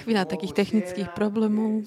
[0.00, 1.84] chvíľa takých technických problémov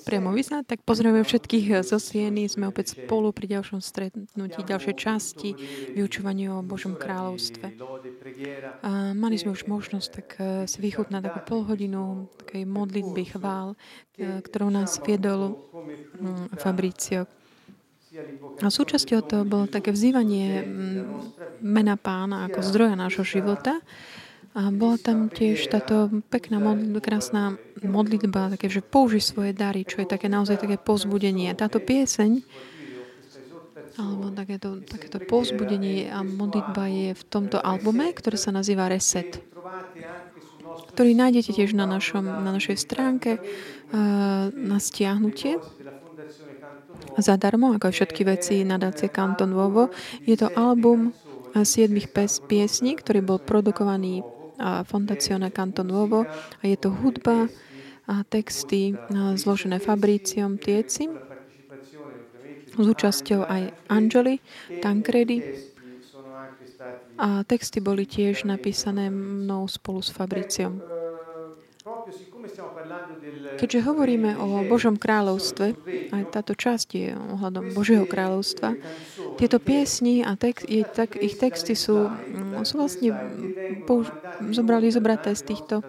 [0.00, 2.48] priamo vyznať, tak pozdravujeme všetkých zo Sieny.
[2.48, 5.50] Sme opäť spolu pri ďalšom stretnutí, ďalšej časti
[5.92, 7.76] vyučovania o Božom kráľovstve.
[8.80, 13.76] A mali sme už možnosť tak eh, si vychutnať takú polhodinu takej modlitby chvál,
[14.16, 15.60] eh, ktorou nás viedol
[16.16, 17.28] hm, Fabricio.
[18.58, 21.02] A súčasťou toho bolo také vzývanie hm,
[21.62, 23.78] mena pána ako zdroja nášho života
[24.50, 27.54] a bola tam tiež táto pekná, modlitba, krásna
[27.86, 31.54] modlitba, také, že použi svoje dary, čo je také naozaj také pozbudenie.
[31.54, 32.42] Táto pieseň,
[33.94, 39.38] alebo takéto, takéto pozbudenie a modlitba je v tomto albume, ktorý sa nazýva Reset,
[40.94, 43.38] ktorý nájdete tiež na, našom, na našej stránke
[44.54, 45.62] na stiahnutie
[47.18, 49.90] zadarmo, ako aj všetky veci nadácie Canton Vovo.
[50.26, 51.10] Je to album
[51.54, 52.14] siedmých
[52.46, 54.22] piesní, ktorý bol produkovaný
[54.84, 56.28] Fondazione Canto Nuovo
[56.60, 57.48] a je to hudba
[58.10, 58.94] a texty
[59.34, 61.08] zložené Fabriciom Tieci
[62.74, 64.38] s účasťou aj Angeli
[64.82, 65.42] Tancredi
[67.20, 70.99] a texty boli tiež napísané mnou spolu s Fabriciom.
[73.60, 75.66] Keďže hovoríme o Božom kráľovstve,
[76.10, 78.74] aj táto časť je ohľadom Božieho kráľovstva,
[79.36, 83.16] tieto piesni a text, je, tak, ich texty sú, mm, sú vlastne
[83.88, 84.12] použ-
[84.52, 85.80] zobrali zobraté z týchto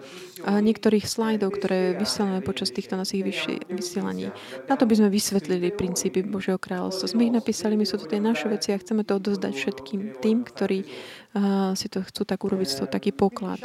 [0.42, 3.22] a niektorých slajdov, ktoré vysielame počas týchto našich
[3.68, 4.34] vysielaní.
[4.66, 7.12] Na to by sme vysvetlili princípy Božieho kráľovstva.
[7.12, 10.42] Sme ich napísali, my sú to tie naše veci a chceme to odozdať všetkým tým,
[10.42, 13.62] ktorí uh, si to chcú tak urobiť toho taký poklad.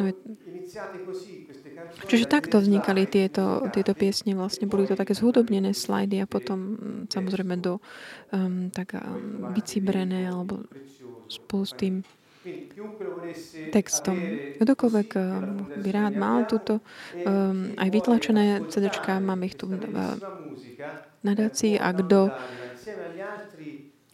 [0.00, 0.14] No je,
[2.06, 4.36] Čiže takto vznikali tieto, tieto piesne.
[4.36, 7.82] Vlastne boli to také zhudobnené slajdy a potom mm, samozrejme do
[8.30, 10.66] um, tak um, alebo
[11.26, 11.94] spolu s tým
[13.74, 14.16] textom.
[14.62, 15.22] Kdokoľvek um,
[15.82, 16.78] by rád mal túto
[17.26, 19.82] um, aj vytlačené CDčka, máme ich tu v
[21.26, 22.30] nadácii a kto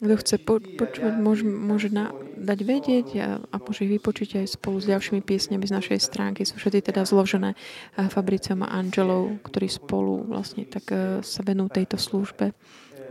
[0.02, 4.58] kto chce po, počúvať, môže, môže na, dať vedieť a, a môže ich vypočiť aj
[4.58, 6.42] spolu s ďalšími piesňami z našej stránky.
[6.42, 7.54] Sú všetky teda zložené
[7.94, 12.50] Fabriciom a Angelou, ktorí spolu vlastne tak e, sa venujú tejto službe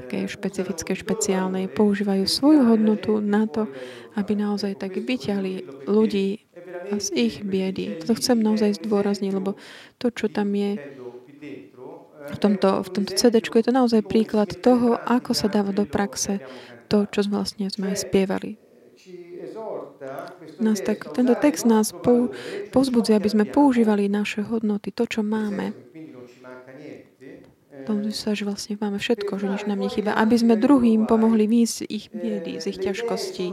[0.03, 3.67] také špecifické, špeciálnej, používajú svoju hodnotu na to,
[4.19, 6.43] aby naozaj tak vyťahli ľudí
[6.91, 8.01] z ich biedy.
[8.03, 9.55] To chcem naozaj zdôrazniť, lebo
[10.01, 10.75] to, čo tam je
[12.21, 16.39] v tomto, v tomto CD je to naozaj príklad toho, ako sa dáva do praxe
[16.91, 18.59] to, čo vlastne sme aj spievali.
[20.59, 22.29] Nás tak, tento text nás pou,
[22.75, 25.71] povzbudzuje, aby sme používali naše hodnoty, to, čo máme.
[27.81, 30.13] Tomu sa, že vlastne máme všetko, že nič nám nechýba.
[30.13, 33.47] Aby sme druhým pomohli výjsť ich biedy, z ich ťažkostí.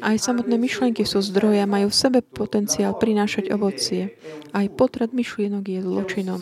[0.00, 4.16] Aj samotné myšlienky sú zdroje, majú v sebe potenciál prinášať ovocie.
[4.50, 6.40] Aj potrat myšlienok je zločinom.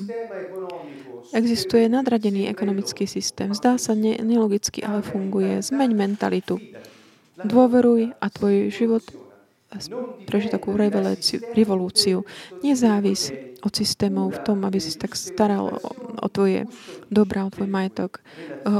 [1.36, 3.52] Existuje nadradený ekonomický systém.
[3.52, 5.60] Zdá sa ne, nelogicky, ale funguje.
[5.60, 6.56] Zmeň mentalitu.
[7.38, 9.04] Dôveruj a tvoj život
[10.24, 10.72] prežiť takú
[11.52, 12.24] revolúciu.
[12.64, 13.28] Nezávis
[13.60, 16.64] od systémov v tom, aby si tak staral o, o tvoje
[17.12, 18.24] dobrá, o tvoj majetok.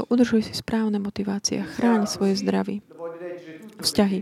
[0.09, 2.81] Udržuj si správne motivácie a chráň svoje zdravie.
[3.79, 4.19] Vzťahy.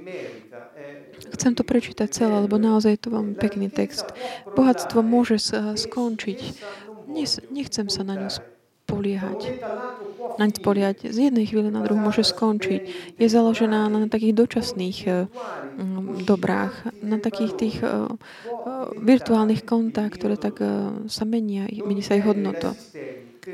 [1.36, 4.08] Chcem to prečítať celé, lebo naozaj je to veľmi pekný text.
[4.56, 5.40] Bohatstvo môže
[5.76, 6.40] skončiť
[7.52, 9.40] nechcem sa na ňu spoliehať.
[10.38, 12.82] Naň spoliehať z jednej chvíle na druhú môže skončiť.
[13.18, 15.16] Je založená na takých dočasných uh,
[16.24, 20.62] dobrách, na takých tých uh, uh, virtuálnych kontách, ktoré tak
[21.10, 22.78] sa menia, mení sa ich hodnota.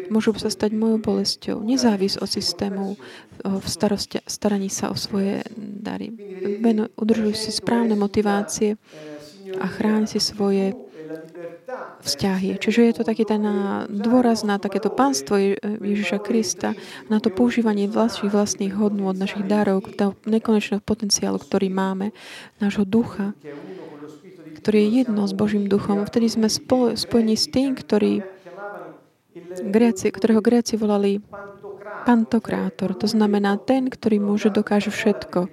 [0.10, 1.62] Môžu sa stať mojou bolesťou.
[1.62, 2.98] Nezávis od systémov
[3.46, 6.10] v starosti, staraní sa o svoje dary.
[6.98, 8.82] Udržuj si správne motivácie
[9.62, 10.74] a chráň si svoje
[12.04, 12.58] vzťahy.
[12.58, 13.44] Čiže je to taký ten
[13.88, 16.74] dôraz na takéto pánstvo Ježiša Krista,
[17.08, 22.12] na to používanie vlastných vlastných hodnú od našich darov, toho nekonečného potenciálu, ktorý máme,
[22.58, 23.38] nášho ducha,
[24.58, 26.04] ktorý je jedno s Božím duchom.
[26.08, 26.48] Vtedy sme
[26.96, 28.24] spojení s tým, ktorý,
[29.64, 31.22] Gréci, ktorého Gréci volali
[32.04, 32.94] pantokrátor.
[33.00, 35.48] To znamená ten, ktorý môže dokáže všetko.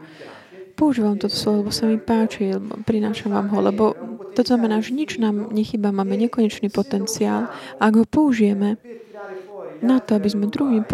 [0.75, 2.57] Používam toto slovo, lebo sa mi páči,
[2.89, 3.85] prinášam vám ho, lebo
[4.33, 7.53] to znamená, že nič nám nechyba, máme nekonečný potenciál.
[7.77, 8.81] Ak ho použijeme
[9.85, 10.85] na to, aby sme druhým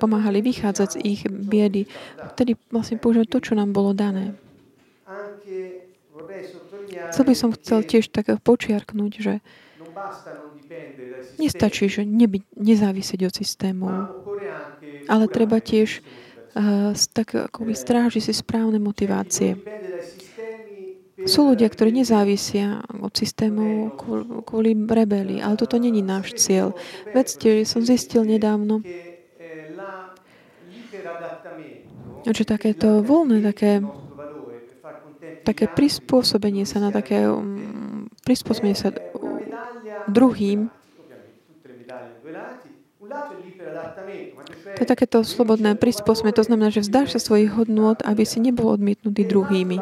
[0.00, 1.84] pomáhali vychádzať z ich biedy,
[2.36, 4.32] vtedy vlastne používame to, čo nám bolo dané.
[7.12, 9.34] Co by som chcel tiež tak počiarknúť, že
[11.36, 13.94] nestačí, že nebyť, nezávisieť od systémov,
[15.06, 19.56] ale treba tiež uh, tak akoby strážiť si správne motivácie.
[21.26, 23.90] Sú ľudia, ktorí nezávisia od systému
[24.46, 26.70] kvôli rebelii, ale toto není náš cieľ.
[27.10, 28.86] Vedzte, som zistil nedávno,
[32.26, 33.82] že takéto voľné, také,
[35.42, 38.90] také prispôsobenie sa na také um, prispôsobenie sa
[40.10, 40.70] druhým
[44.76, 46.34] to je takéto slobodné prispôsobenie.
[46.36, 49.78] To znamená, že vzdáš sa svojich hodnôt, aby si nebol odmietnutý druhými.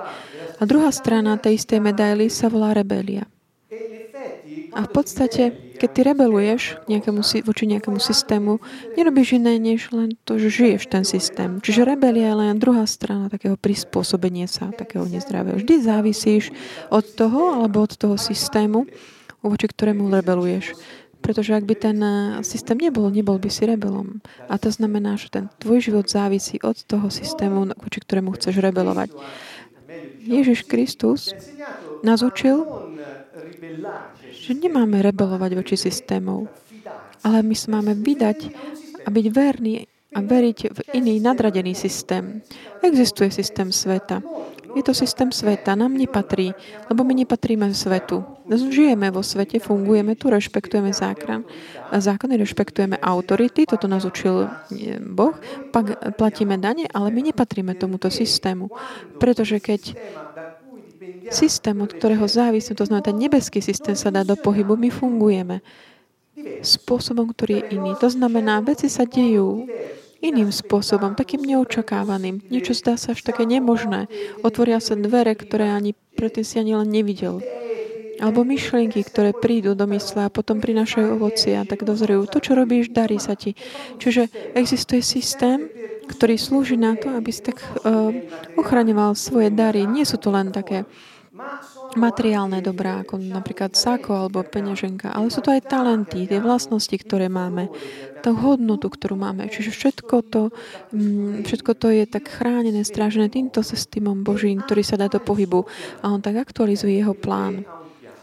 [0.61, 3.27] A druhá strana tej istej medaily sa volá rebelia.
[4.75, 8.59] A v podstate, keď ty rebeluješ nejakému, voči nejakému systému,
[8.99, 11.63] nerobíš iné, než len to, že žiješ ten systém.
[11.63, 15.63] Čiže rebelia je len druhá strana takého prispôsobenia sa, takého nezdravého.
[15.63, 16.51] Vždy závisíš
[16.91, 18.91] od toho alebo od toho systému,
[19.49, 20.77] voči ktorému rebeluješ.
[21.25, 22.15] Pretože ak by ten eh,
[22.45, 24.21] systém nebol, nebol by si rebelom.
[24.49, 29.13] A to znamená, že ten tvoj život závisí od toho systému, voči ktorému chceš rebelovať.
[30.25, 31.37] Ježiš Kristus
[32.01, 32.65] nás učil,
[34.33, 36.49] že nemáme rebelovať voči systémov,
[37.25, 38.39] ale my sa máme vydať
[39.05, 42.41] a byť verní a veriť v iný nadradený systém.
[42.81, 44.23] Existuje systém sveta.
[44.75, 46.51] Je to systém sveta, nám nepatrí,
[46.91, 48.27] lebo my nepatríme svetu.
[48.51, 51.47] Žijeme vo svete, fungujeme tu, rešpektujeme zákon,
[51.95, 55.39] zákony, rešpektujeme autority, toto nás učil eh, Boh,
[55.71, 58.69] pak platíme dane, ale my nepatríme tomuto systému.
[59.23, 59.95] Pretože keď
[61.31, 65.65] systém, od ktorého závisí, to znamená ten nebeský systém sa dá do pohybu, my fungujeme
[66.61, 67.95] spôsobom, ktorý je iný.
[68.03, 69.71] To znamená, veci sa dejú
[70.25, 72.49] iným spôsobom, takým neočakávaným.
[72.49, 74.09] Niečo zdá sa až také nemožné.
[74.41, 77.45] Otvoria sa dvere, ktoré ani predtým si ani len nevidel.
[78.23, 82.25] Alebo myšlienky, ktoré prídu do mysle a potom prinášajú ovoci a tak dozrejú.
[82.31, 83.59] To, čo robíš, darí sa ti.
[84.01, 85.69] Čiže existuje systém,
[86.09, 88.15] ktorý slúži na to, aby si tak uh,
[88.55, 89.85] ochraňoval svoje dary.
[89.85, 90.87] Nie sú to len také
[91.95, 97.31] materiálne dobrá, ako napríklad sako alebo peňaženka, ale sú to aj talenty, tie vlastnosti, ktoré
[97.31, 97.71] máme,
[98.25, 99.47] tú hodnotu, ktorú máme.
[99.49, 100.43] Čiže všetko to,
[100.95, 105.69] mm, všetko to je tak chránené, strážené týmto systémom Božím, ktorý sa dá do pohybu
[106.01, 107.69] a on tak aktualizuje jeho plán.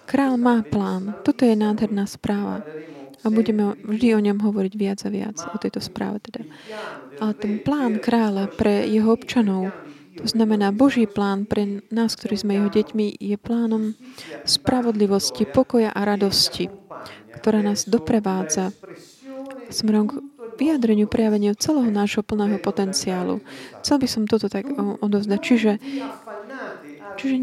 [0.10, 1.16] Král má plán.
[1.24, 2.66] Toto je nádherná správa.
[3.22, 6.42] A budeme vždy o ňom hovoriť viac a viac, o tejto správe teda.
[7.22, 9.70] Ale ten plán kráľa pre jeho občanov
[10.22, 13.98] to znamená, Boží plán pre nás, ktorí sme jeho deťmi, je plánom
[14.46, 16.70] spravodlivosti, pokoja a radosti,
[17.42, 18.70] ktorá nás doprevádza
[19.74, 20.14] smerom k
[20.62, 23.42] vyjadreniu, prejaveniu celého nášho plného potenciálu.
[23.82, 25.40] Chcel by som toto tak odovzdať.
[25.42, 25.72] Čiže,
[27.22, 27.38] čiže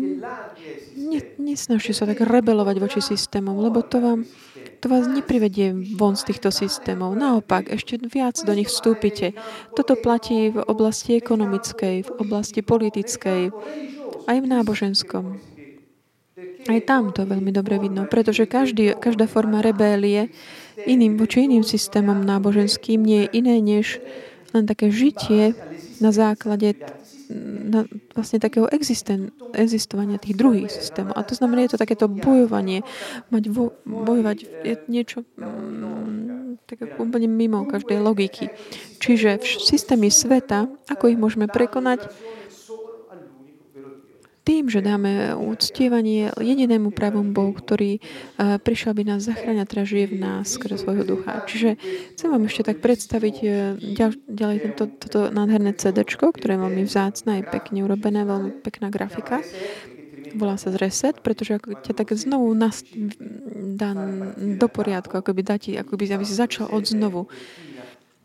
[0.98, 4.26] ne, nesnažte sa tak rebelovať voči systémom, lebo to vám
[4.78, 7.18] to vás neprivedie von z týchto systémov.
[7.18, 9.34] Naopak, ešte viac do nich vstúpite.
[9.74, 13.50] Toto platí v oblasti ekonomickej, v oblasti politickej,
[14.30, 15.42] aj v náboženskom.
[16.70, 20.30] Aj tam to veľmi dobre vidno, pretože každý, každá forma rebélie
[20.86, 23.98] iným, voči iným systémom náboženským nie je iné než
[24.54, 25.58] len také žitie
[25.98, 26.78] na základe
[27.68, 27.84] na
[28.16, 31.12] vlastne takého existen, existovania tých druhých systémov.
[31.16, 32.82] A to znamená, je to takéto bojovanie,
[33.28, 38.52] mať vo, bojovať je niečo mm, tak úplne mimo každej logiky.
[39.00, 42.12] Čiže v systémy sveta, ako ich môžeme prekonať,
[44.48, 50.06] tým, že dáme úctievanie jedinému pravom Bohu, ktorý uh, prišiel by nás zachráňať, teda žije
[50.08, 51.44] v nás skrze svojho ducha.
[51.44, 51.76] Čiže
[52.16, 56.82] chcem vám ešte tak predstaviť uh, ďal, ďalej tento, toto nádherné CD, ktoré je veľmi
[56.88, 59.44] vzácne, je pekne urobené, veľmi pekná grafika.
[60.32, 62.80] Volá sa Reset, pretože ako ťa tak znovu nas,
[63.76, 63.92] dá
[64.36, 67.28] do poriadku, ako by, dati, ako by aby si začal od znovu.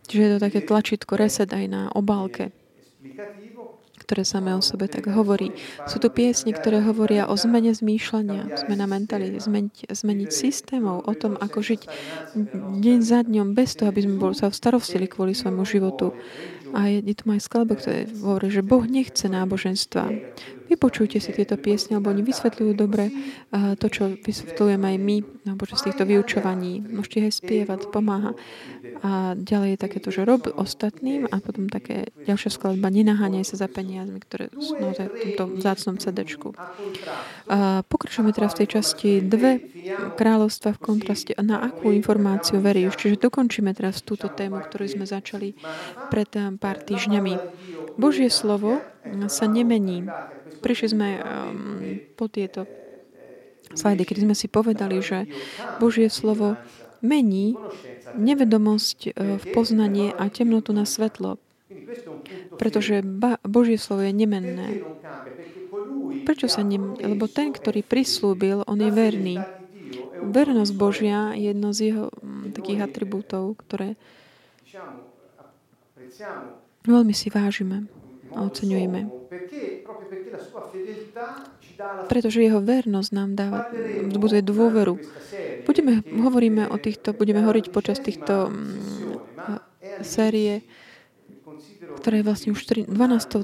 [0.08, 2.56] Čiže je to také tlačítko Reset aj na obálke
[4.04, 5.56] ktoré samé o sebe tak hovorí.
[5.88, 11.40] Sú to piesne, ktoré hovoria o zmene zmýšľania, zmena mentality, zmeniť, zmeniť systémov, o tom,
[11.40, 11.82] ako žiť
[12.84, 16.12] deň za dňom bez toho, aby sme boli sa starostili kvôli svojmu životu.
[16.74, 20.10] A je, je tu aj skladba, ktoré hovorí, že Boh nechce náboženstva.
[20.70, 23.12] Vypočujte si tieto piesne, lebo oni vysvetľujú dobre
[23.52, 25.18] to, čo vysvetľujeme aj my,
[25.74, 26.82] z týchto vyučovaní.
[26.82, 28.34] Môžete aj spievať, pomáha.
[29.04, 33.68] A ďalej je takéto, že rob ostatným a potom také ďalšia skladba Nenaháňaj sa za
[33.68, 36.26] peniazmi, ktoré sú naozaj v tomto zácnom CD.
[37.90, 39.60] Pokračujeme teraz v tej časti dve
[40.16, 42.96] kráľovstva v kontraste na akú informáciu veríš.
[42.98, 45.54] Čiže dokončíme teraz túto tému, ktorú sme začali
[46.08, 47.34] pred pár týždňami.
[48.00, 48.82] Božie slovo
[49.28, 50.08] sa nemení.
[50.60, 51.24] Prišli sme um,
[52.14, 52.68] po tieto
[53.74, 55.26] slajdy, kedy sme si povedali, že
[55.82, 56.56] Božie slovo
[57.04, 57.58] mení
[58.16, 61.42] nevedomosť e, v poznanie a temnotu na svetlo.
[62.56, 63.04] Pretože
[63.44, 64.86] Božie slovo je nemenné.
[66.24, 66.96] Prečo sa ním?
[66.96, 69.38] Lebo ten, ktorý prislúbil, on je verný.
[70.24, 74.00] Vernosť Božia je jedno z jeho mm, takých atribútov, ktoré
[76.88, 77.90] veľmi si vážime
[78.34, 79.00] a oceňujeme.
[82.10, 83.60] Pretože jeho vernosť nám dáva,
[84.14, 85.00] buduje dôveru.
[85.64, 90.66] Budeme, hovoríme o týchto, budeme hovoriť počas týchto mm, série
[92.04, 92.92] ktorá je vlastne už 12.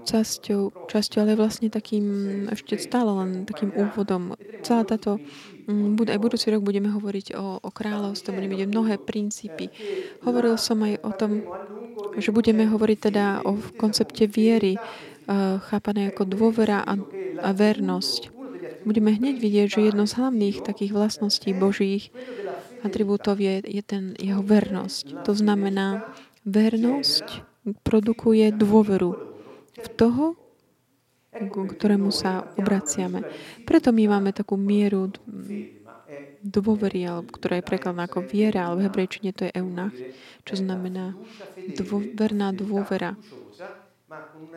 [0.03, 2.05] časťou, časťou, ale vlastne takým,
[2.51, 4.36] ešte stále len takým úvodom.
[4.67, 5.22] Celá táto,
[6.09, 9.69] aj budúci rok budeme hovoriť o, o kráľovstve, budeme vidieť mnohé princípy.
[10.25, 11.31] Hovoril som aj o tom,
[12.17, 14.81] že budeme hovoriť teda o koncepte viery,
[15.69, 16.97] chápané ako dôvera a,
[17.45, 18.33] a vernosť.
[18.81, 22.09] Budeme hneď vidieť, že jedno z hlavných takých vlastností Božích
[22.81, 25.27] atribútov je, je ten jeho vernosť.
[25.27, 26.09] To znamená,
[26.47, 27.45] vernosť
[27.85, 29.11] produkuje dôveru
[29.77, 30.33] v toho,
[31.29, 33.24] k ktorému sa obraciame.
[33.63, 35.13] Preto my máme takú mieru
[36.39, 39.93] dôvery, ktorá je prekladaná ako viera, ale v hebrejčine to je eunach,
[40.48, 41.13] čo znamená
[41.75, 43.13] dôverná dôvera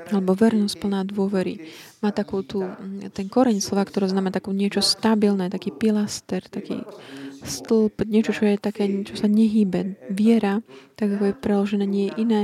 [0.09, 1.61] alebo vernosť plná dôvery.
[2.01, 2.73] Má takú tú,
[3.13, 6.81] ten koreň slova, ktoré znamená takú niečo stabilné, taký pilaster, taký
[7.45, 10.01] stĺp, niečo, čo je také, čo sa nehýbe.
[10.09, 10.65] Viera,
[10.97, 12.43] tak ako je preložené, nie je iné,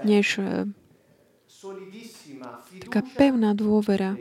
[0.00, 0.40] než
[2.82, 4.16] taká pevná dôvera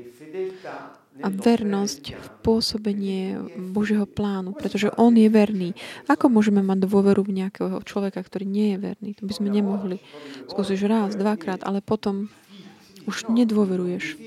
[1.23, 3.39] a vernosť v pôsobenie
[3.71, 5.71] Božieho plánu, pretože On je verný.
[6.11, 9.09] Ako môžeme mať dôveru v nejakého človeka, ktorý nie je verný?
[9.19, 10.03] To by sme nemohli.
[10.51, 12.27] Skúsiš raz, dvakrát, ale potom
[13.07, 14.19] už nedôveruješ.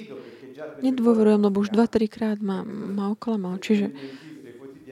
[0.80, 3.60] Nedôverujem, lebo už dva, trikrát ma, ma oklamal.
[3.60, 3.92] Čiže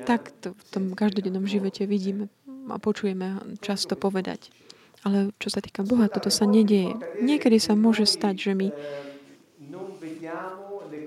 [0.05, 2.29] tak to v tom každodennom živote vidíme
[2.69, 4.53] a počujeme často povedať.
[5.07, 6.99] Ale čo sa týka Boha, toto sa nedieje.
[7.23, 8.69] Niekedy sa môže stať, že my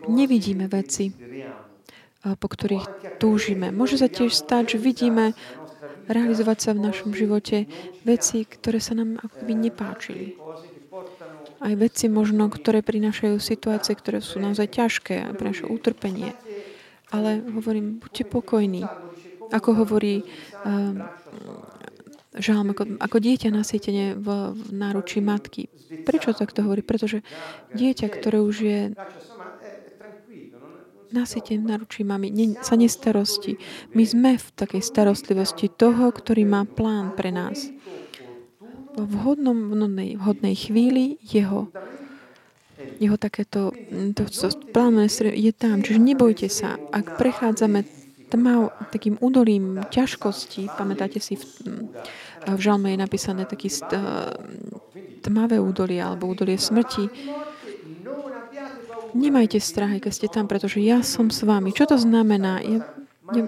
[0.07, 1.11] nevidíme veci,
[2.23, 3.75] po ktorých túžime.
[3.75, 5.35] Môže sa tiež stať, že vidíme
[6.07, 7.67] realizovať sa v našom živote
[8.07, 10.39] veci, ktoré sa nám akoby nepáčili.
[11.59, 16.31] Aj veci možno, ktoré prinášajú situácie, ktoré sú naozaj ťažké a prinášajú utrpenie.
[17.11, 18.87] Ale hovorím, buďte pokojní.
[19.49, 20.23] Ako hovorí
[20.61, 21.03] um,
[22.37, 25.69] žalm ako, ako dieťa nasýtenie v, v náručí matky.
[26.05, 26.85] Prečo takto hovorí?
[26.85, 27.25] Pretože
[27.73, 28.79] dieťa, ktoré už je
[31.09, 33.57] nasýtené v náručí mami, ne, sa nestarosti.
[33.97, 37.73] My sme v takej starostlivosti toho, ktorý má plán pre nás.
[38.93, 41.69] V vhodnom, vhodnej, vhodnej chvíli jeho
[42.99, 43.71] jeho takéto
[44.15, 44.99] to, to, plán
[45.35, 45.83] je tam.
[45.83, 47.83] Čiže nebojte sa, ak prechádzame
[48.29, 51.43] tmav, takým údolím ťažkosti, pamätáte si v,
[52.45, 53.67] v žalme je napísané taký
[55.25, 57.09] tmavé údolie alebo údolie smrti.
[59.17, 61.73] Nemajte strach, keď ste tam, pretože ja som s vami.
[61.73, 62.61] Čo to znamená?
[62.61, 62.85] Ja,
[63.33, 63.43] ja,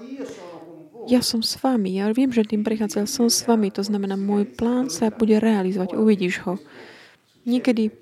[1.06, 2.02] ja som s vami.
[2.02, 3.06] Ja viem, že tým prechádzal.
[3.06, 3.70] Som s vami.
[3.78, 5.94] To znamená, môj plán sa bude realizovať.
[5.94, 6.58] Uvidíš ho.
[7.46, 7.94] Niekedy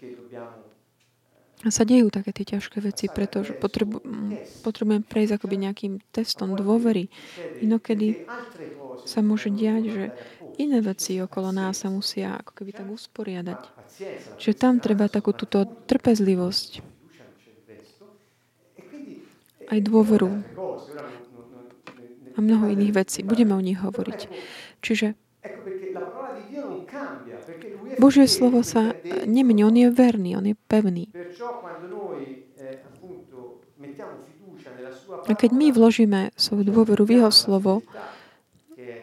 [1.68, 4.00] sa dejú také tie ťažké veci, pretože potrebu,
[4.64, 7.12] potrebujem prejsť akoby nejakým testom dôvery.
[7.60, 8.24] Inokedy
[9.04, 10.04] sa môže diať, že
[10.56, 13.60] iné veci okolo nás sa musia ako keby tak usporiadať.
[14.40, 16.80] Čiže tam treba takú túto trpezlivosť
[19.70, 20.32] aj dôveru
[22.34, 23.20] a mnoho iných vecí.
[23.28, 24.20] Budeme o nich hovoriť.
[24.80, 25.20] Čiže
[28.00, 28.96] Božie slovo sa
[29.28, 31.12] nemení, on je verný, on je pevný.
[35.28, 37.84] A keď my vložíme svoju dôveru v jeho slovo,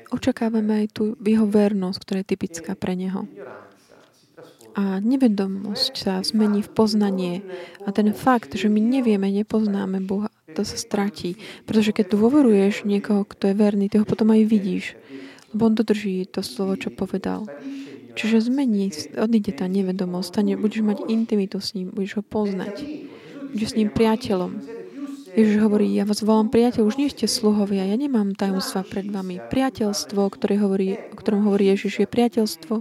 [0.08, 3.28] očakávame aj tú jeho vernosť, ktorá je typická pre neho.
[4.76, 7.34] A nevedomosť sa zmení v poznanie.
[7.88, 11.40] A ten fakt, že my nevieme, nepoznáme Boha, to sa stratí.
[11.64, 14.92] Pretože keď dôveruješ niekoho, kto je verný, ty ho potom aj vidíš.
[15.56, 17.48] Lebo on dodrží to slovo, čo povedal.
[18.16, 18.88] Čiže zmení,
[19.20, 22.80] odíde tá nevedomosť, stane, budeš mať intimitu s ním, budeš ho poznať.
[23.52, 24.52] Budeš s ním priateľom.
[25.36, 29.36] Ježiš hovorí, ja vás volám priateľ, už nie ste sluhovia, ja nemám tajomstva pred vami.
[29.52, 32.74] Priateľstvo, ktoré hovorí, o ktorom hovorí Ježiš, je priateľstvo,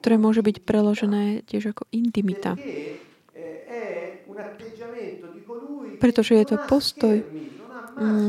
[0.00, 2.56] ktoré môže byť preložené tiež ako intimita.
[6.00, 7.20] Pretože je to postoj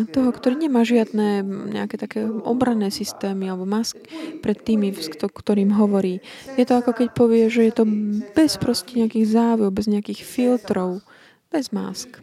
[0.09, 3.97] toho, ktorý nemá žiadne nejaké také obranné systémy alebo mask
[4.41, 6.19] pred tými, ktorým hovorí.
[6.57, 7.85] Je to ako keď povie, že je to
[8.33, 11.05] bez proste nejakých záviov, bez nejakých filtrov
[11.49, 12.21] bez másk.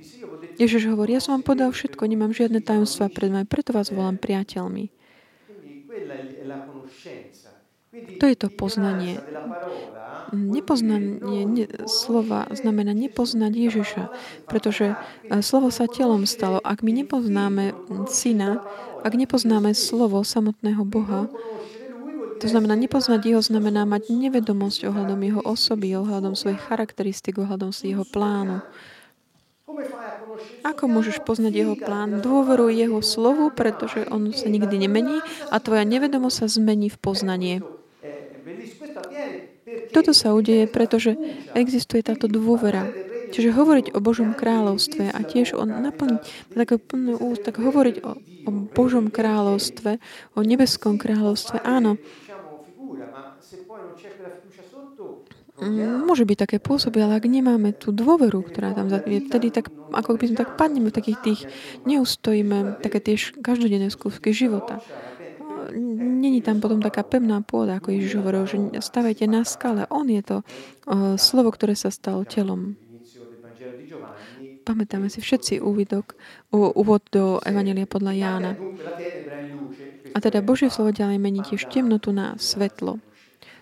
[0.57, 4.17] Ježiš hovorí, ja som vám podal všetko, nemám žiadne tajomstvá pred vami, preto vás volám
[4.17, 4.89] priateľmi.
[8.21, 9.21] To je to poznanie.
[10.35, 14.05] Nepoznanie ne, slova znamená nepoznať Ježiša,
[14.51, 16.59] pretože e, slovo sa telom stalo.
[16.67, 17.79] Ak my nepoznáme
[18.11, 18.59] syna,
[19.07, 21.31] ak nepoznáme slovo samotného Boha,
[22.37, 28.05] to znamená, nepoznať jeho znamená mať nevedomosť ohľadom jeho osoby, ohľadom svojich charakteristik, ohľadom jeho
[28.05, 28.61] plánu.
[30.61, 32.21] Ako môžeš poznať jeho plán?
[32.21, 35.17] Dôveruj jeho slovu, pretože on sa nikdy nemení
[35.49, 37.57] a tvoja nevedomosť sa zmení v poznanie.
[39.91, 41.19] Toto sa udeje, pretože
[41.59, 42.87] existuje táto dôvera.
[43.35, 46.23] Čiže hovoriť o Božom kráľovstve a tiež on naplniť
[46.55, 46.79] tak,
[47.19, 48.11] úst, tak hovoriť o,
[48.47, 49.99] o Božom kráľovstve,
[50.39, 51.99] o nebeskom kráľovstve, áno,
[55.57, 60.21] Môže byť také pôsoby, ale ak nemáme tú dôveru, ktorá tam je, vtedy tak, ako
[60.21, 61.41] by sme tak padneme v takých tých,
[61.89, 64.85] neustojíme také tie každodenné skúšky života.
[65.75, 69.87] Není tam potom taká pevná pôda, ako Ježiš hovoril, že stavajte na skale.
[69.91, 70.37] On je to
[71.17, 72.77] slovo, ktoré sa stalo telom.
[74.67, 76.19] Pamätáme si všetci úvidok,
[76.51, 78.53] úvod do Evangelia podľa Jána.
[80.11, 82.99] A teda Božie slovo ďalej mení tiež temnotu na svetlo.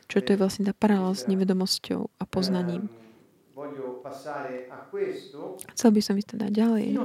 [0.08, 2.88] Čo to je vlastne tá paralela s nevedomosťou a poznaním.
[5.74, 7.00] Chcel by som ísť teda ďalej.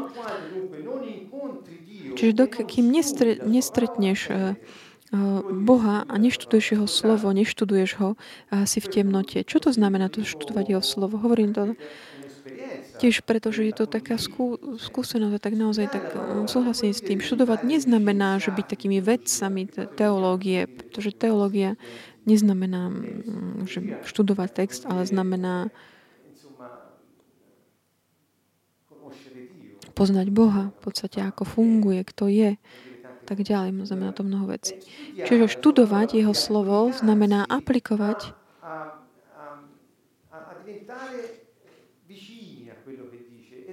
[2.19, 4.59] Čiže dokým nestre, nestretneš uh,
[5.49, 8.09] Boha a neštuduješ jeho slovo, neštuduješ ho
[8.53, 9.41] a si v temnote.
[9.41, 11.17] Čo to znamená to študovať jeho slovo?
[11.17, 11.73] Hovorím to
[12.99, 16.05] tiež preto, že je to taká skú, skúsenosť a tak naozaj tak
[16.45, 17.23] súhlasím s tým.
[17.23, 19.65] Študovať neznamená, že byť takými vedcami
[19.97, 21.79] teológie, pretože teológia
[22.27, 22.93] neznamená,
[23.65, 25.73] že študovať text, ale znamená
[29.97, 32.55] poznať Boha, v podstate ako funguje, kto je,
[33.29, 33.85] tak ďalej.
[33.85, 34.73] Znamená to mnoho vecí.
[35.13, 38.33] Čiže študovať jeho slovo znamená aplikovať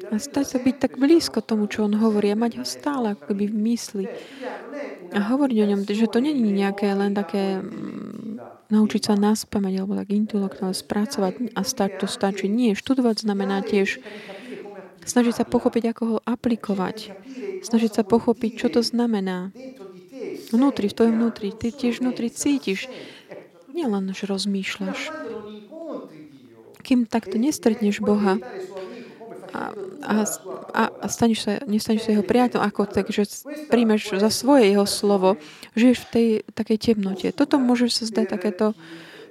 [0.07, 3.33] a stať sa byť tak blízko tomu, čo on hovorí a mať ho stále ako
[3.33, 4.05] keby v mysli.
[5.11, 9.83] A hovoriť o ňom, že to není nejaké len také mm, naučiť sa nás pamäť
[9.83, 12.51] alebo tak intelektuálne spracovať a stať to stačí.
[12.51, 14.03] Nie, študovať znamená tiež
[15.07, 17.15] snažiť sa pochopiť, ako ho aplikovať.
[17.63, 19.55] Snažiť sa pochopiť, čo to znamená.
[20.53, 21.55] Vnútri, v tvojom vnútri.
[21.55, 22.91] Ty tiež vnútri cítiš.
[23.73, 25.15] Nielen, že rozmýšľaš.
[26.83, 28.39] Kým takto nestretneš Boha,
[29.57, 29.73] a,
[30.75, 33.25] a, a, staneš sa, nestaneš sa jeho priateľom, ako tak, že
[33.73, 35.41] príjmeš za svoje jeho slovo,
[35.73, 37.29] žiješ v tej takej temnote.
[37.33, 38.77] Toto môže sa zdať takéto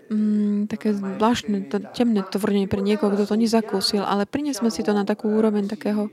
[0.10, 4.92] mm, také zvláštne, to, temné tvrdenie pre niekoho, kto to nezakúsil, ale priniesme si to
[4.94, 6.10] na takú úroveň takého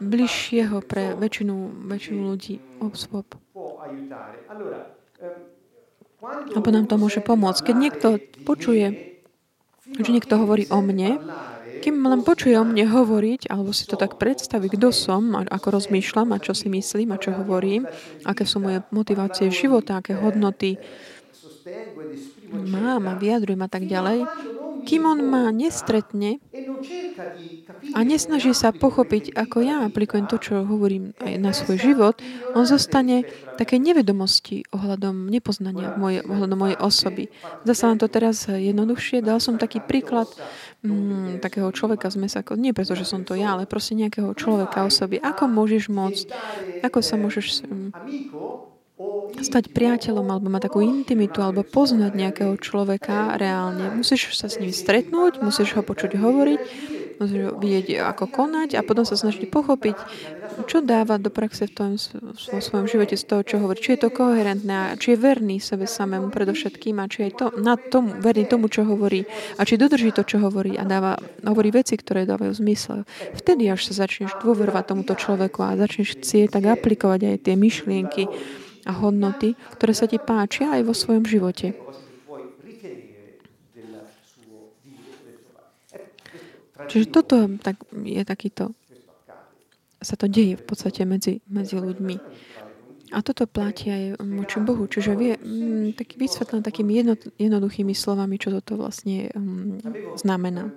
[0.00, 3.36] bližšieho pre väčšinu, väčšinu ľudí osôb.
[6.20, 7.72] Alebo nám to môže pomôcť.
[7.72, 8.08] Keď niekto
[8.44, 9.10] počuje
[9.98, 11.18] že niekto hovorí o mne,
[11.80, 15.80] kým len počuje o mne hovoriť, alebo si to tak predstaví, kto som, a ako
[15.80, 17.88] rozmýšľam a čo si myslím a čo hovorím,
[18.22, 20.76] aké sú moje motivácie života, aké hodnoty
[22.50, 24.26] mám a vyjadrujem a tak ďalej,
[24.84, 26.40] kým on ma nestretne
[27.92, 32.16] a nesnaží sa pochopiť, ako ja aplikujem to, čo hovorím aj na svoj život,
[32.56, 33.28] on zostane
[33.60, 37.24] také nevedomosti ohľadom nepoznania moje, ohľadom mojej osoby.
[37.68, 39.20] Sa vám to teraz jednoduchšie.
[39.20, 40.28] Dal som taký príklad
[40.80, 44.88] mm, takého človeka z mesa, nie preto, že som to ja, ale proste nejakého človeka
[44.88, 45.20] osoby.
[45.20, 46.26] Ako môžeš môcť,
[46.80, 48.69] ako sa môžeš mm,
[49.40, 53.94] stať priateľom alebo mať takú intimitu alebo poznať nejakého človeka reálne.
[53.96, 56.60] Musíš sa s ním stretnúť, musíš ho počuť hovoriť,
[57.20, 59.96] musíš ho vidieť, ako konať a potom sa snažiť pochopiť,
[60.64, 63.78] čo dáva do praxe v tom vo svojom živote z toho, čo hovorí.
[63.80, 67.76] Či je to koherentné či je verný sebe samému predovšetkým a či je to, na
[67.76, 69.24] tomu, verný tomu, čo hovorí
[69.56, 73.04] a či dodrží to, čo hovorí a dáva, hovorí veci, ktoré dávajú zmysel.
[73.36, 78.24] Vtedy až sa začneš dôverovať tomuto človeku a začneš chcieť tak aplikovať aj tie myšlienky,
[78.90, 81.78] a hodnoty, ktoré sa ti páčia aj vo svojom živote.
[86.90, 88.74] Čiže toto tak, je takýto,
[90.02, 92.16] sa to deje v podstate medzi, medzi ľuďmi.
[93.10, 94.86] A toto platí aj voči Bohu.
[94.86, 99.82] Čiže vie, m, tak vysvetlené takými jednot, jednoduchými slovami, čo toto vlastne m,
[100.14, 100.70] znamená.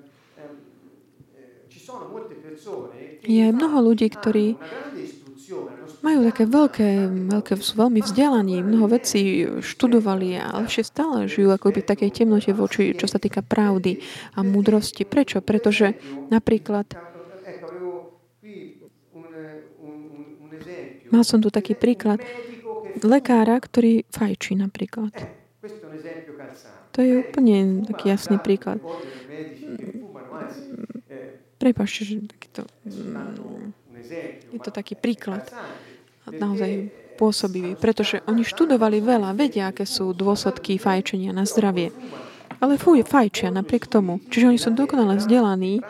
[3.24, 4.58] Je mnoho ľudí, ktorí
[6.04, 6.90] majú také veľké,
[7.32, 12.12] veľké, sú veľmi vzdelaní, mnoho vecí študovali, ale ešte stále žijú ako by v takej
[12.12, 14.04] temnote voči, čo sa týka pravdy
[14.36, 15.08] a múdrosti.
[15.08, 15.40] Prečo?
[15.40, 15.96] Pretože
[16.28, 16.92] napríklad
[21.08, 22.20] mal som tu taký príklad
[23.00, 25.14] lekára, ktorý fajčí napríklad.
[26.94, 28.78] To je úplne taký jasný príklad.
[31.58, 32.68] Prepašte, že takýto,
[34.52, 35.42] je to taký príklad
[36.30, 41.94] naozaj pôsobivý, pretože oni študovali veľa, vedia, aké sú dôsledky fajčenia na zdravie.
[42.58, 44.24] Ale fuj, fajčia napriek tomu.
[44.32, 45.84] Čiže oni sú dokonale vzdelaní,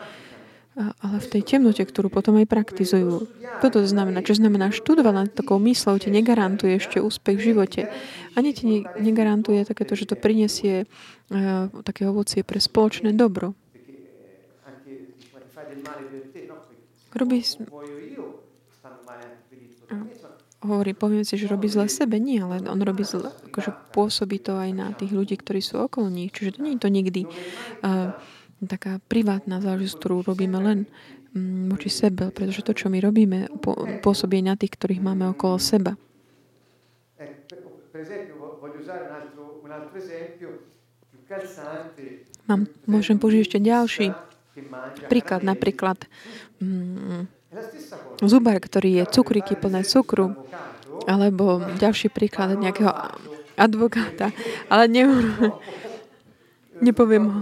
[0.74, 3.30] ale v tej temnote, ktorú potom aj praktizujú.
[3.62, 7.80] Toto znamená, čo znamená študovať nad takou myslou, ti negarantuje ešte úspech v živote.
[8.34, 13.54] Ani ti negarantuje takéto, že to prinesie uh, také ovocie pre spoločné dobro.
[17.14, 17.38] Robí...
[20.64, 22.16] Hovorí, poviem si, že robí zle sebe.
[22.16, 26.08] Nie, ale on robí zle, akože pôsobí to aj na tých ľudí, ktorí sú okolo
[26.08, 26.32] nich.
[26.32, 27.22] Čiže to nie je to nikdy
[27.84, 28.16] uh,
[28.64, 30.78] taká privátna záležitosť, ktorú robíme len
[31.36, 33.52] um, voči sebe, pretože to, čo my robíme,
[34.00, 36.00] pôsobí na tých, ktorých máme okolo seba.
[42.48, 44.16] Mám, môžem použiť ešte ďalší
[45.10, 45.98] Príklad napríklad
[46.62, 47.43] mm,
[48.24, 50.34] zubar, ktorý je cukríky plné cukru,
[51.04, 52.90] alebo ďalší príklad nejakého
[53.54, 54.34] advokáta,
[54.66, 55.02] ale ne,
[56.86, 57.40] nepoviem ho.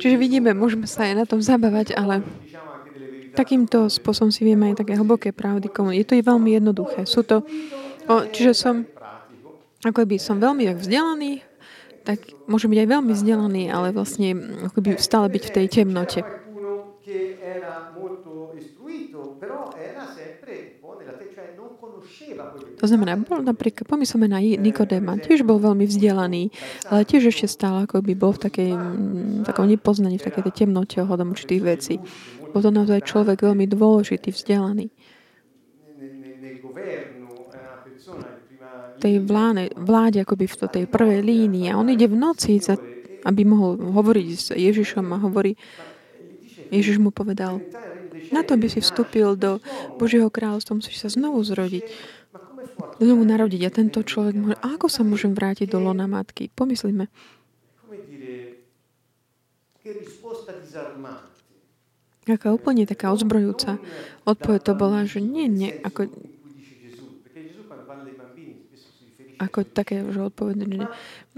[0.00, 2.24] Čiže vidíme, môžeme sa aj na tom zabávať, ale
[3.36, 7.06] takýmto spôsobom si vieme aj také hlboké pravdy Je to je veľmi jednoduché.
[7.06, 7.44] Sú to,
[8.10, 8.88] o, čiže som
[9.80, 11.40] ako by som veľmi vzdelaný,
[12.04, 14.32] tak môžem byť aj veľmi vzdelaný, ale vlastne
[14.66, 16.20] ako by stále byť v tej temnote.
[22.80, 26.48] To znamená, bol napríklad, pomyslíme na Nikodéma, tiež bol veľmi vzdelaný,
[26.88, 28.70] ale tiež ešte stále ako by bol v takej,
[29.44, 31.94] takom nepoznaní, v takej temnote ohľadom určitých vecí.
[32.50, 34.88] Bol to naozaj človek veľmi dôležitý, vzdelaný
[39.00, 42.76] tej vláde, vláde akoby v tej prvej línii a on ide v noci, za,
[43.24, 45.56] aby mohol hovoriť s Ježišom a hovorí,
[46.70, 47.64] Ježiš mu povedal,
[48.30, 49.58] na to by si vstúpil do
[49.98, 51.82] Božieho kráľovstva, musíš sa znovu zrodiť,
[53.02, 53.60] znovu narodiť.
[53.66, 56.52] A tento človek môže, a ako sa môžem vrátiť do lona matky?
[56.54, 57.10] Pomyslíme.
[62.30, 63.82] Aká úplne taká ozbrojúca
[64.22, 66.06] odpoveď to bola, že nie, nie, ako
[69.40, 70.84] ako také, že odpovedné, že,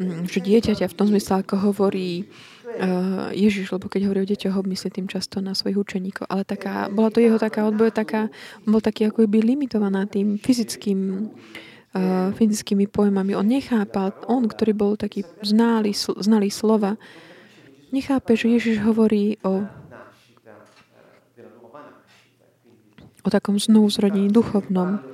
[0.02, 4.58] mm, že dieťaťa v tom zmysle, ako hovorí uh, Ježiš, lebo keď hovorí o deťoch,
[4.58, 6.26] myslí tým často na svojich učeníkov.
[6.26, 8.20] Ale taká, bola to jeho taká odpoveď, taká,
[8.66, 11.30] bol taký ako by limitovaná tým fyzickým
[11.94, 13.38] uh, fyzickými pojmami.
[13.38, 16.98] On nechápal, on, ktorý bol taký znalý, znalý slova,
[17.94, 19.62] nechápe, že Ježiš hovorí o
[23.22, 25.11] o takom znovuzrodení duchovnom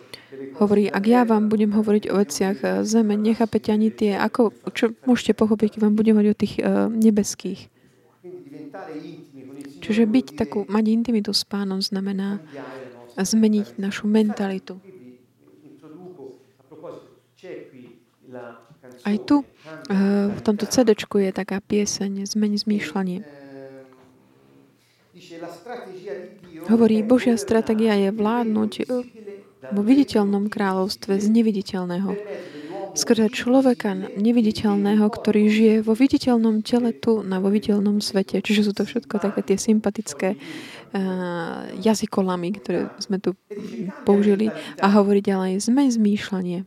[0.58, 4.94] hovorí, ak ja vám budem hovoriť o veciach eh, zeme, nechápete ani tie, ako, čo
[5.06, 7.70] môžete pochopiť, keď vám budem hovoriť o tých uh, nebeských.
[9.78, 12.42] Čiže byť takú, mať intimitu s pánom znamená
[13.14, 14.82] zmeniť našu mentalitu.
[19.06, 23.22] Aj tu, uh, v tomto CD je taká pieseň Zmeni zmýšľanie.
[26.68, 28.72] Hovorí, Božia stratégia je vládnuť
[29.72, 32.10] vo viditeľnom kráľovstve z neviditeľného.
[32.96, 38.42] Skrze človeka neviditeľného, ktorý žije vo viditeľnom tele tu na vo viditeľnom svete.
[38.42, 43.38] Čiže sú to všetko také tie sympatické uh, jazykolamy, ktoré sme tu
[44.02, 44.50] použili.
[44.82, 46.66] A hovorí ďalej, sme zmýšľanie.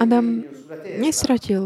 [0.00, 0.44] Adam
[1.02, 1.64] nestratil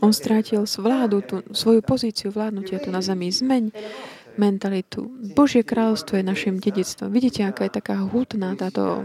[0.00, 3.30] on strátil vládu, tú, svoju pozíciu vládnutia tu na zemi.
[3.30, 3.70] Zmeň
[4.38, 5.10] mentalitu.
[5.36, 7.12] Božie kráľovstvo je našim dedictvom.
[7.12, 9.04] Vidíte, aká je taká hutná táto,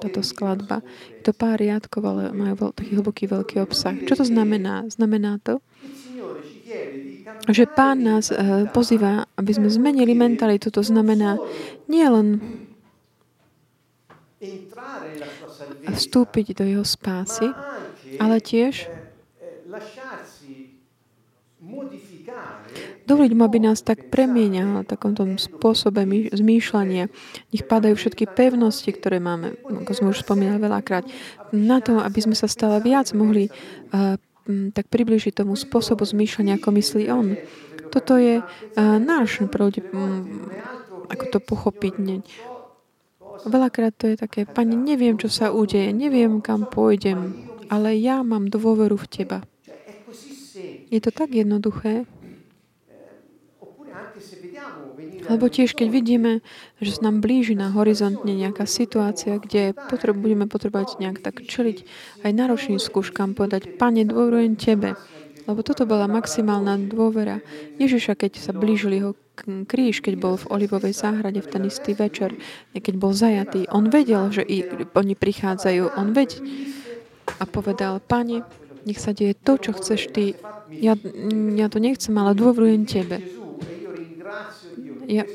[0.00, 0.80] táto skladba.
[1.20, 3.96] Je to pár riadkov, ale majú taký hlboký veľký obsah.
[4.06, 4.88] Čo to znamená?
[4.88, 5.60] Znamená to,
[7.52, 10.72] že Pán nás uh, pozýva, aby sme zmenili mentalitu.
[10.72, 11.36] To znamená
[11.90, 12.40] nielen
[15.92, 17.46] vstúpiť do jeho spásy,
[18.20, 18.90] ale tiež
[23.06, 27.06] dovoliť mu, aby nás tak premieňal takom tom spôsobe zmýšľania.
[27.54, 31.06] Nech padajú všetky pevnosti, ktoré máme, ako sme už spomínali veľakrát,
[31.54, 33.48] na to, aby sme sa stále viac mohli
[33.92, 34.18] uh,
[34.74, 37.38] tak približiť tomu spôsobu zmýšľania, ako myslí on.
[37.94, 38.46] Toto je uh,
[38.98, 40.50] náš prúde, um,
[41.06, 41.94] ako to pochopiť.
[42.02, 42.16] Ne.
[43.46, 48.52] Veľakrát to je také, pani, neviem, čo sa udeje, neviem, kam pôjdem, ale ja mám
[48.52, 49.38] dôveru v Teba.
[50.92, 52.04] Je to tak jednoduché.
[55.22, 56.32] Lebo tiež, keď vidíme,
[56.82, 61.88] že sa nám blíži na horizontne nejaká situácia, kde potreb, budeme potrebovať nejak tak čeliť
[62.28, 64.92] aj náročným skúškam, povedať, Pane, dôverujem Tebe.
[65.48, 67.40] Lebo toto bola maximálna dôvera
[67.80, 69.12] Ježiša, keď sa blížil jeho
[69.66, 72.36] kríž, keď bol v Olivovej záhrade v ten istý večer,
[72.76, 73.66] keď bol zajatý.
[73.72, 74.44] On vedel, že
[74.92, 75.96] oni prichádzajú.
[75.98, 76.38] On ved
[77.38, 78.42] a povedal, Pane,
[78.82, 80.34] nech sa deje to, čo chceš Ty.
[80.72, 80.98] Ja,
[81.54, 83.22] ja to nechcem, ale dôverujem Tebe.
[85.06, 85.26] Ja,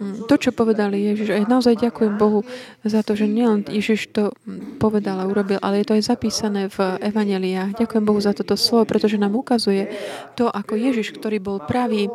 [0.00, 2.46] mm, to, čo povedali Ježiš, a naozaj ďakujem Bohu
[2.86, 4.30] za to, že nielen Ježiš to
[4.78, 7.76] povedal a urobil, ale je to aj zapísané v Evangeliách.
[7.76, 9.90] Ďakujem Bohu za toto slovo, pretože nám ukazuje
[10.38, 12.08] to, ako Ježiš, ktorý bol pravý,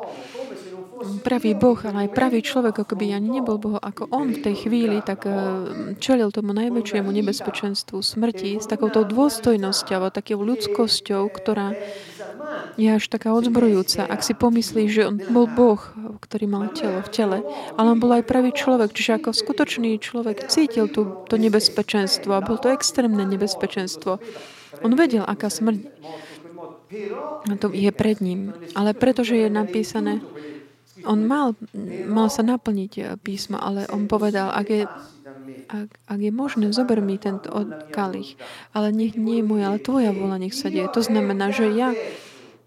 [1.23, 4.55] pravý Boh, ale aj pravý človek, ako by ani nebol Boh, ako on v tej
[4.67, 5.35] chvíli, tak eh,
[5.99, 11.75] čelil tomu najväčšiemu nebezpečenstvu smrti s takouto dôstojnosťou, takou ľudskosťou, ktorá
[12.77, 14.05] je až taká odzbrojúca.
[14.09, 15.79] Ak si pomyslíš, že on bol Boh,
[16.21, 17.37] ktorý mal telo v tele,
[17.77, 22.45] ale on bol aj pravý človek, čiže ako skutočný človek cítil tú, to nebezpečenstvo a
[22.45, 24.17] bol to extrémne nebezpečenstvo.
[24.81, 25.93] On vedel, aká smrť
[27.57, 28.53] to je pred ním.
[28.77, 30.21] Ale pretože je napísané,
[31.05, 31.55] on mal,
[32.07, 34.83] mal sa naplniť eh, písmo, ale on povedal, ak je,
[35.69, 37.51] ak, ak je možné, zober mi tento
[37.91, 38.35] kalich,
[38.75, 40.87] ale nech nie je môj, ale tvoja vola nech sa deje.
[40.91, 41.91] To znamená, že ja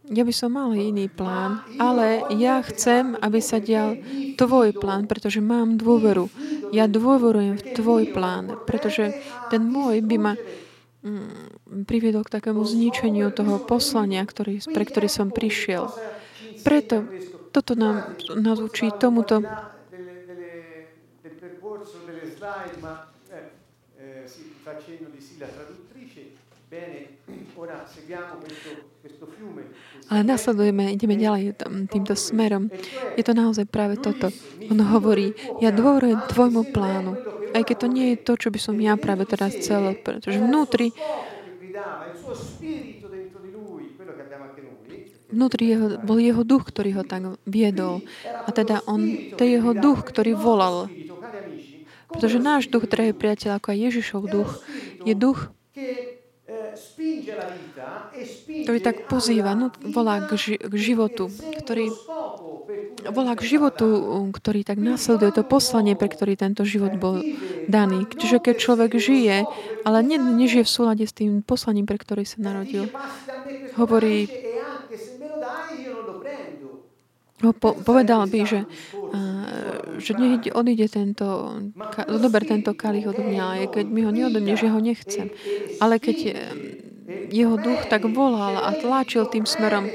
[0.07, 3.99] ja by som mal iný plán, ale ja chcem, aby sa dial
[4.38, 6.31] tvoj plán, pretože mám dôveru.
[6.70, 9.11] Ja dôverujem v tvoj plán, pretože
[9.51, 10.33] ten môj by ma
[11.03, 15.90] mm, priviedol k takému zničeniu toho poslania, ktorý, pre ktorý som prišiel.
[16.62, 17.03] Preto
[17.57, 19.40] toto nám, nás učí tomuto.
[30.07, 31.57] Ale nasledujeme, ideme ďalej
[31.88, 32.69] týmto smerom.
[33.16, 34.29] Je to naozaj práve toto.
[34.69, 35.33] On hovorí,
[35.64, 37.16] ja dôverujem tvojmu plánu,
[37.57, 40.92] aj keď to nie je to, čo by som ja práve teraz chcel, pretože vnútri
[45.31, 48.03] vnútri jeho, bol jeho duch, ktorý ho tak viedol.
[48.27, 50.91] A teda on, to je jeho duch, ktorý volal.
[52.07, 54.51] Pretože náš duch, drahý priateľ, ako aj Ježišov duch,
[55.03, 55.51] je duch,
[58.47, 61.27] ktorý tak pozýva, no, volá k, ži- k životu,
[61.59, 61.91] ktorý
[63.11, 63.87] volá k životu,
[64.31, 67.23] ktorý tak následuje to poslanie, pre ktorý tento život bol
[67.67, 68.07] daný.
[68.07, 69.47] Čiže keď človek žije,
[69.83, 72.91] ale ne, nežije v súlade s tým poslaním, pre ktorý sa narodil,
[73.75, 74.46] hovorí, ho
[77.37, 81.59] po, povedal by, že, uh, že nech odíde tento,
[81.92, 85.29] ka, dober tento kalich od mňa, keď mi ho neodobneš, ja ho nechcem.
[85.81, 86.16] Ale keď
[87.31, 89.87] jeho duch tak volal a tlačil tým smerom,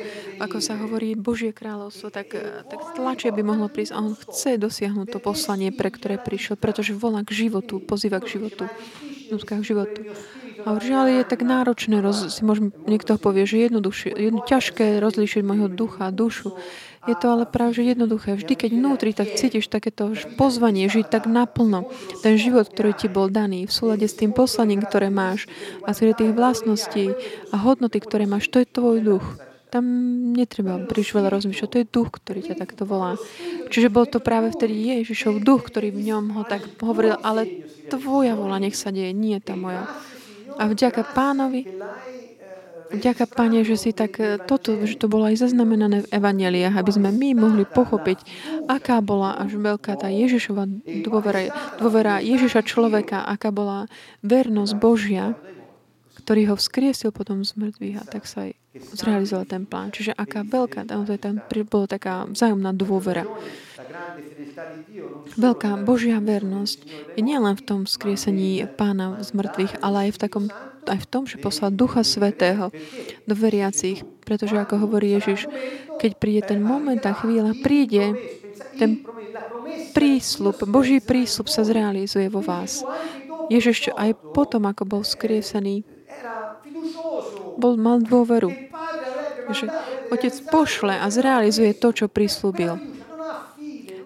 [0.41, 2.33] ako sa hovorí Božie kráľovstvo, tak,
[2.65, 6.97] tak tlačie by mohlo prísť a on chce dosiahnuť to poslanie, pre ktoré prišiel, pretože
[6.97, 8.65] volá k životu, pozýva k životu,
[9.29, 10.01] k životu.
[10.61, 15.01] A že ale je tak náročné, roz, si môžem, niekto povie, že jednoduchšie, jedno, ťažké
[15.01, 16.53] rozlíšiť môjho ducha a dušu.
[17.09, 18.37] Je to ale práve že jednoduché.
[18.37, 21.89] Vždy, keď vnútri tak cítiš takéto pozvanie žiť tak naplno,
[22.21, 25.49] ten život, ktorý ti bol daný, v súlade s tým poslaním, ktoré máš
[25.81, 27.17] a z tých vlastností
[27.49, 29.25] a hodnoty, ktoré máš, to je tvoj duch.
[29.71, 29.87] Tam
[30.35, 31.69] netreba príliš veľa rozmýšľať.
[31.71, 33.15] To je duch, ktorý ťa takto volá.
[33.71, 38.35] Čiže bol to práve vtedy Ježišov duch, ktorý v ňom ho tak hovoril, ale tvoja
[38.35, 39.87] vola nech sa deje, nie tá moja.
[40.59, 41.67] A vďaka pánovi
[42.91, 46.91] Ďaká, Pane, že si tak e, toto, že to bolo aj zaznamenané v Evangeliách, aby
[46.91, 48.19] sme my mohli pochopiť,
[48.67, 50.67] aká bola až veľká tá Ježišova
[51.07, 53.87] dôvera, dôvera Ježiša človeka, aká bola
[54.27, 55.39] vernosť Božia,
[56.21, 59.91] ktorý ho vzkriesil potom z mŕtvych a tak sa aj zrealizoval ten plán.
[59.91, 61.35] Čiže aká veľká, tam, tam
[61.67, 63.27] bola taká vzájomná dôvera.
[65.35, 66.79] Veľká Božia vernosť
[67.19, 70.45] je nielen v tom skriesení pána z mŕtvych, ale aj v, takom,
[70.87, 72.71] aj v tom, že poslal Ducha Svetého
[73.27, 74.07] do veriacich.
[74.23, 75.51] Pretože, ako hovorí Ježiš,
[75.99, 78.15] keď príde ten moment, a chvíľa, príde
[78.79, 79.03] ten
[79.91, 82.87] prísľub, Boží prísľub sa zrealizuje vo vás.
[83.51, 85.83] Ježiš aj potom, ako bol skriesený,
[87.57, 88.49] bol, mal dôveru,
[89.51, 89.65] že
[90.13, 92.77] Otec pošle a zrealizuje to, čo prislúbil.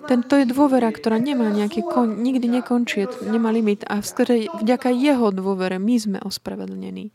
[0.05, 4.05] Ten, to je dôvera, ktorá nemá nejaký kon, nikdy nekončí, nemá limit a v
[4.61, 7.09] vďaka jeho dôvere my sme ospravedlnení.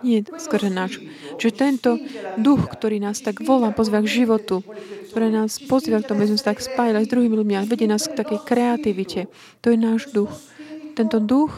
[0.00, 1.04] Nie skôr náš.
[1.36, 2.00] Čiže tento
[2.40, 4.64] duch, ktorý nás tak volá, pozvá k životu,
[5.12, 7.84] ktorý nás pozýva k tomu, aby sme sa tak spájali s druhými ľuďmi a vedie
[7.84, 9.20] nás k takej kreativite.
[9.60, 10.32] To je náš duch.
[10.96, 11.52] Tento duch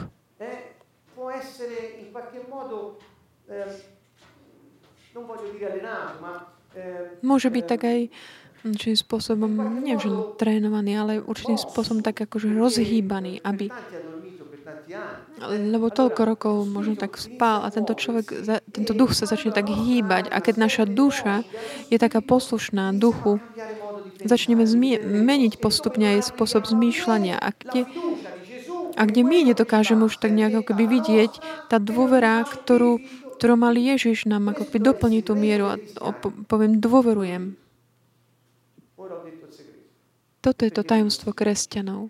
[7.25, 8.01] môže byť tak aj
[8.67, 9.51] určitým spôsobom,
[9.81, 13.71] neviem, že trénovaný, ale určitým spôsobom tak akože rozhýbaný, aby
[15.47, 18.33] lebo toľko rokov možno tak spal a tento človek,
[18.71, 21.43] tento duch sa začne tak hýbať a keď naša duša
[21.91, 23.43] je taká poslušná duchu,
[24.23, 27.37] začneme zmie- meniť postupne aj spôsob zmýšľania.
[27.37, 27.85] A kde,
[28.97, 31.33] a kde my nedokážeme už tak nejako keby vidieť
[31.69, 32.99] tá dôvera, ktorú,
[33.37, 35.77] ktorú mal Ježiš nám ako keby doplniť tú mieru a
[36.49, 37.61] poviem, dôverujem.
[40.41, 42.09] Toto je to tajomstvo kresťanov.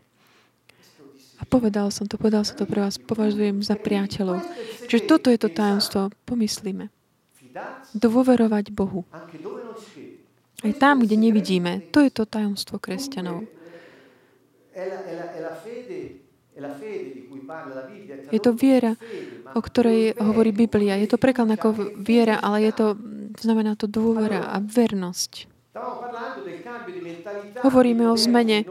[1.36, 4.40] A povedal som to, povedal som to pre vás, považujem za priateľov.
[4.88, 6.88] Čiže toto je to tajomstvo, pomyslíme.
[7.96, 9.04] Dôverovať Bohu.
[10.64, 11.84] Aj tam, kde nevidíme.
[11.92, 13.44] To je to tajomstvo kresťanov.
[18.32, 18.96] Je to viera,
[19.52, 20.96] o ktorej hovorí Biblia.
[20.96, 22.86] Je to preklad ako viera, ale je to,
[23.36, 25.52] znamená to dôvera a vernosť.
[27.60, 28.66] Hovoríme o zmene e,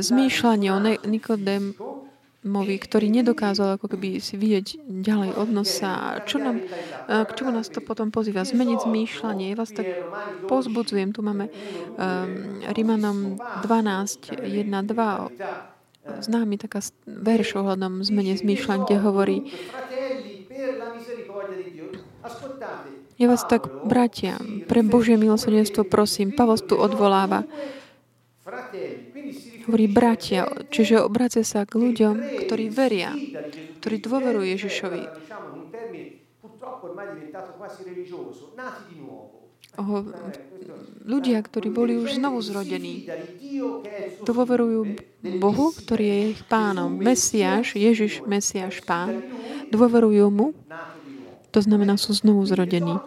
[0.00, 6.24] zmýšľania, o Nikodémovi, ktorý nedokázal ako keby si vidieť ďalej od nosa.
[6.24, 6.64] Čo nám,
[7.04, 8.48] k čomu nás to potom pozýva?
[8.48, 9.52] Zmeniť zmýšľanie.
[9.52, 9.84] Ja vás tak
[10.48, 11.12] pozbudzujem.
[11.12, 15.69] Tu máme um, Rimanom 12, 1, 2,
[16.18, 19.36] známy taká verš ohľadom zmene zmýšľania, kde hovorí
[23.20, 27.44] ja vás tak, bratia, pre Božie milosrdenstvo prosím, Pavol tu odvoláva.
[29.68, 33.12] Hovorí bratia, čiže obracia sa k ľuďom, ktorí veria,
[33.84, 35.02] ktorí dôverujú Ježišovi.
[39.78, 40.02] Oh,
[41.06, 43.06] ľudia, ktorí boli už znovu zrodení,
[44.26, 44.98] dôverujú
[45.38, 46.98] Bohu, ktorý je ich pánom.
[46.98, 49.22] Mesiáš, Ježiš, Mesiáš, pán,
[49.70, 50.52] dôverujú mu
[51.50, 52.98] to znamená, sú znovu zrodení.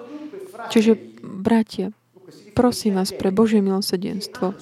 [0.68, 1.96] Čiže, bratia,
[2.52, 4.56] prosím vás pre Božie milosedenstvo.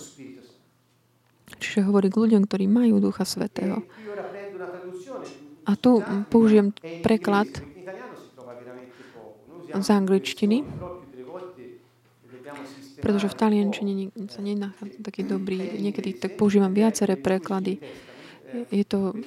[1.62, 3.86] Čiže hovorí k ľuďom, ktorí majú Ducha Svetého.
[5.66, 6.74] A tu použijem
[7.06, 7.50] preklad
[9.72, 10.66] z angličtiny,
[13.02, 13.92] pretože v taliančine
[14.30, 17.82] sa nenachádza taký dobrý, niekedy tak používam viaceré preklady.
[18.70, 19.18] Je to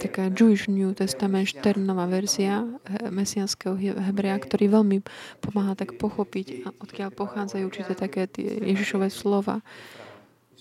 [0.00, 2.64] taká Jewish New Testament, Šternová verzia
[3.08, 5.00] mesianského hebrea, ktorý veľmi
[5.40, 9.60] pomáha tak pochopiť, odkiaľ pochádzajú určite také tie Ježišové slova.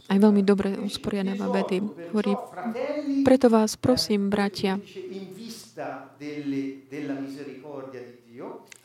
[0.08, 1.84] Aj veľmi dobre usporiadáva vedy.
[2.15, 2.32] Hovorí,
[3.27, 4.80] preto vás prosím, bratia,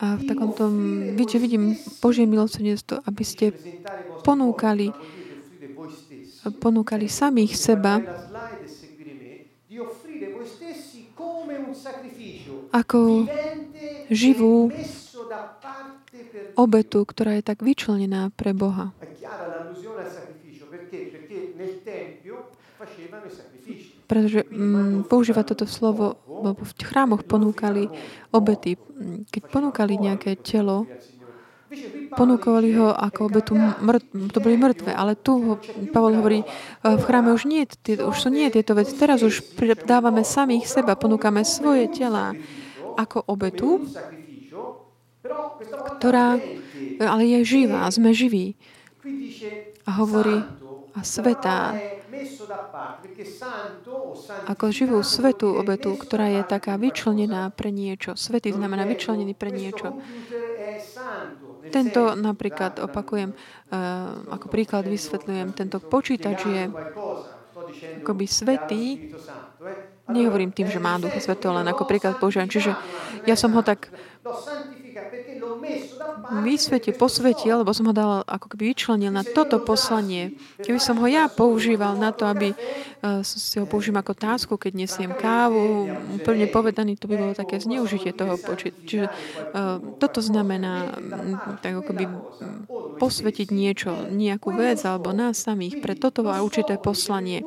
[0.02, 0.66] a v takomto,
[1.14, 3.54] vidíte, vidím Božie milosrdenstvo, aby ste
[4.26, 4.90] ponúkali,
[6.58, 8.02] ponúkali samých seba
[12.72, 13.30] ako
[14.10, 14.72] živú
[16.58, 18.90] obetu, ktorá je tak vyčlenená pre Boha.
[24.10, 27.86] Pretože mm, používa toto slovo, lebo v chrámoch ponúkali
[28.34, 28.74] obety.
[29.30, 30.90] Keď ponúkali nejaké telo,
[32.12, 33.56] ponúkovali ho ako obetu,
[34.28, 35.52] to boli mŕtve, ale tu ho,
[35.88, 36.46] Pavol hovorí, e,
[36.84, 39.40] v chráme už nie, už sú nie tieto veci, teraz už
[39.88, 42.36] dávame samých seba, ponúkame svoje tela
[43.00, 43.88] ako obetu,
[45.96, 46.36] ktorá
[47.00, 48.54] ale je živá, sme živí.
[49.88, 50.44] A hovorí,
[50.92, 51.74] a svetá,
[54.48, 58.14] ako živú svetú obetu, ktorá je taká vyčlenená pre niečo.
[58.14, 59.98] Svetý znamená vyčlenený pre niečo.
[61.72, 63.76] Tento napríklad, opakujem, eh,
[64.28, 66.62] ako príklad vysvetľujem, tento počítač je
[68.02, 68.82] akoby svetý,
[70.10, 72.50] nehovorím tým, že má Ducha Svetého, len ako príklad používam.
[72.50, 72.74] Čiže
[73.24, 73.88] ja som ho tak
[76.42, 80.34] vysvetil, posvetil, lebo som ho dal ako keby vyčlenil na toto poslanie.
[80.60, 84.72] Keby som ho ja používal na to, aby uh, si ho použím ako tásku, keď
[84.72, 88.72] nesiem kávu, úplne povedaný, to by bolo také zneužitie toho počet.
[88.88, 92.04] Čiže uh, toto znamená um, tak ako by
[92.96, 97.44] posvetiť niečo, nejakú vec alebo nás samých pre toto a určité poslanie.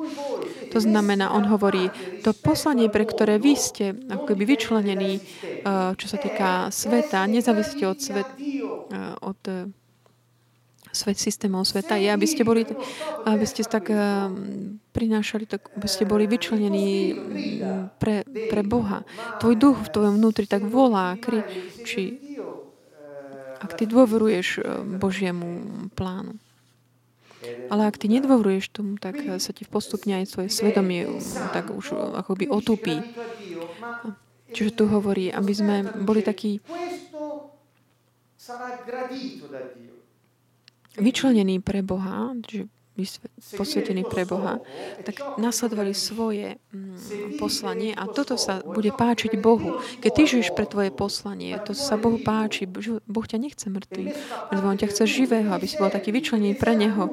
[0.72, 1.88] To znamená, on hovorí,
[2.20, 7.84] to poslanie, pre ktoré vy ste ako keby vyčlenení, uh, čo sa týka sveta, nezávisíte
[7.86, 9.66] od, svet, uh, od uh,
[10.96, 12.64] svet systémov sveta je, aby ste boli,
[13.28, 13.92] aby ste tak
[14.96, 17.12] prinášali, tak aby ste boli vyčlenení
[18.00, 19.04] pre, pre Boha.
[19.36, 22.16] Tvoj duch v tvojom vnútri tak volá, kričí,
[23.60, 24.64] ak ty dôveruješ
[24.96, 25.60] Božiemu
[25.92, 26.40] plánu.
[27.66, 31.06] Ale ak ty nedôveruješ tomu, tak sa ti postupne aj svoje svedomie
[31.50, 33.02] tak už akoby otupí.
[34.54, 35.76] Čiže tu hovorí, aby sme
[36.06, 36.62] boli takí
[40.96, 42.70] vyčlenený pre Boha, že
[43.56, 44.58] posvetený pre Boha,
[45.04, 49.78] tak nasledovali svoje mm, poslanie a toto sa bude páčiť Bohu.
[50.00, 52.64] Keď ty žiješ pre tvoje poslanie, to sa Bohu páči.
[53.04, 54.08] Boh ťa nechce mŕtvým,
[54.52, 57.12] lebo On ťa chce živého, aby si bol taký vyčlenený pre Neho.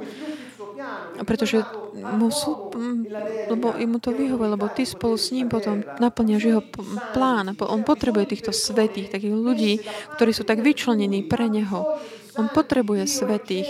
[1.23, 1.63] Pretože
[1.95, 2.73] mu sú,
[3.47, 6.63] lebo mu to vyhovuje, lebo ty spolu s ním potom naplňaš jeho
[7.15, 7.53] plán.
[7.55, 9.73] On potrebuje týchto svetých, takých ľudí,
[10.17, 12.01] ktorí sú tak vyčlenení pre neho.
[12.35, 13.69] On potrebuje svetých.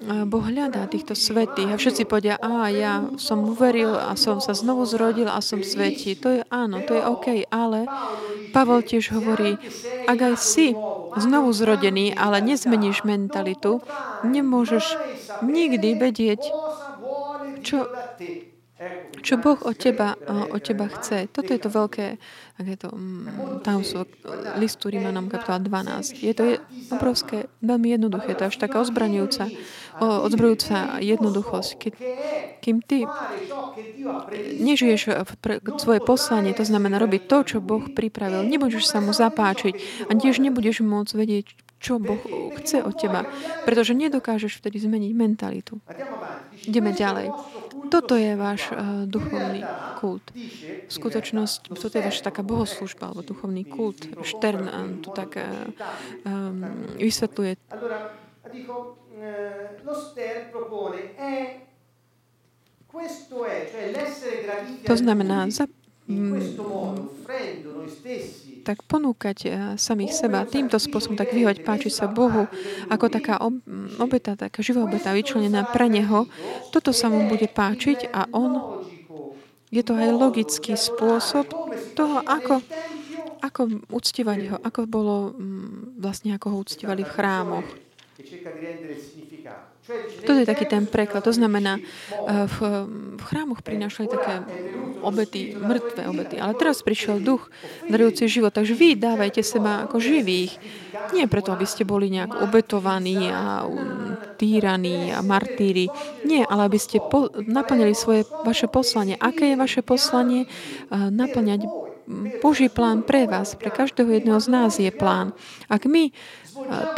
[0.00, 4.88] Boh hľadá týchto svetých a všetci povedia, a ja som uveril a som sa znovu
[4.88, 6.16] zrodil a som svetý.
[6.24, 7.84] To je áno, to je OK, ale
[8.56, 9.60] Pavol tiež hovorí,
[10.08, 10.72] ak aj si
[11.20, 13.84] znovu zrodený, ale nezmeníš mentalitu,
[14.24, 14.96] nemôžeš
[15.44, 16.40] nikdy vedieť,
[17.60, 17.84] čo
[19.20, 20.16] čo Boh od teba,
[20.48, 21.28] od teba chce.
[21.28, 22.16] Toto je to veľké,
[22.60, 24.04] ak je to mm, tajomstvo
[24.60, 26.20] listu Rímanom kapitola 12.
[26.20, 26.60] Je to
[26.92, 28.36] obrovské, veľmi jednoduché.
[28.36, 29.48] To je až taká ozbraňujúca,
[30.00, 31.70] odzbrojúca jednoduchosť.
[31.80, 31.92] Keď,
[32.60, 33.08] kým ty
[34.60, 40.06] nežiješ pre svoje poslanie, to znamená robiť to, čo Boh pripravil, nebudeš sa mu zapáčiť
[40.06, 41.46] a tiež nebudeš môcť vedieť,
[41.80, 42.20] čo Boh
[42.60, 43.24] chce od teba,
[43.64, 45.80] pretože nedokážeš vtedy zmeniť mentalitu.
[46.68, 47.32] Ideme ďalej.
[47.90, 49.66] Toto je váš uh, duchovný
[49.98, 50.22] kult.
[50.86, 54.06] Skutočnosť, toto je vaša taká bohoslužba, alebo duchovný kult.
[54.22, 55.66] Štern uh, tu tak uh,
[56.24, 57.58] um, vysvetľuje.
[64.86, 65.66] To znamená, za,
[68.70, 72.46] tak ponúkať eh, samých seba týmto spôsobom, tak vyhoď páči sa Bohu
[72.86, 73.42] ako taká
[73.98, 76.30] obeta, taká živá obeta vyčlenená pre Neho,
[76.70, 78.78] toto sa mu bude páčiť a On
[79.70, 81.46] je to aj logický spôsob
[81.94, 82.58] toho, ako,
[83.42, 87.66] ako uctievať ho, ako bolo mm, vlastne, ako ho uctievali v chrámoch.
[90.22, 91.24] Toto je taký ten preklad.
[91.24, 92.58] To znamená, eh, v,
[93.16, 94.44] v chrámoch prinášali také
[95.00, 96.36] obety, mŕtve obety.
[96.36, 97.48] Ale teraz prišiel duch,
[97.88, 98.52] darujúci život.
[98.52, 100.60] Takže vy dávajte seba ako živých.
[101.16, 103.66] Nie preto, aby ste boli nejak obetovaní a
[104.36, 105.88] týraní a martíri.
[106.22, 109.16] Nie, ale aby ste po, naplnili svoje, vaše poslanie.
[109.16, 110.46] Aké je vaše poslanie?
[110.46, 111.89] Eh, naplňať
[112.42, 115.32] Boží plán pre vás, pre každého jedného z nás je plán.
[115.70, 116.10] Ak my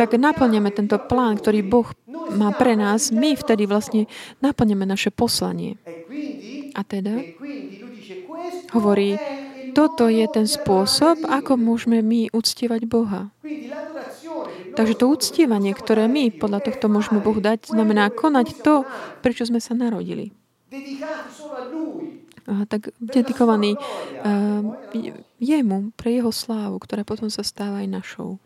[0.01, 1.89] tak naplňame tento plán, ktorý Boh
[2.33, 4.09] má pre nás, my vtedy vlastne
[4.41, 5.77] naplňame naše poslanie.
[6.73, 7.21] A teda
[8.73, 9.21] hovorí,
[9.77, 13.33] toto je ten spôsob, ako môžeme my uctievať Boha.
[14.73, 18.89] Takže to uctievanie, ktoré my podľa tohto môžeme Bohu dať, znamená konať to,
[19.21, 20.33] prečo sme sa narodili
[22.67, 23.79] tak dedikovaný
[25.39, 28.43] jemu, pre jeho slávu, ktorá potom sa stáva aj našou.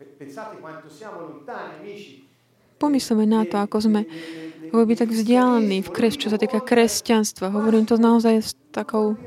[2.77, 4.01] Pomyslíme na to, ako sme
[4.69, 7.49] byť tak vzdialení v kres, čo sa týka kresťanstva.
[7.49, 9.17] Hovorím to naozaj s takou,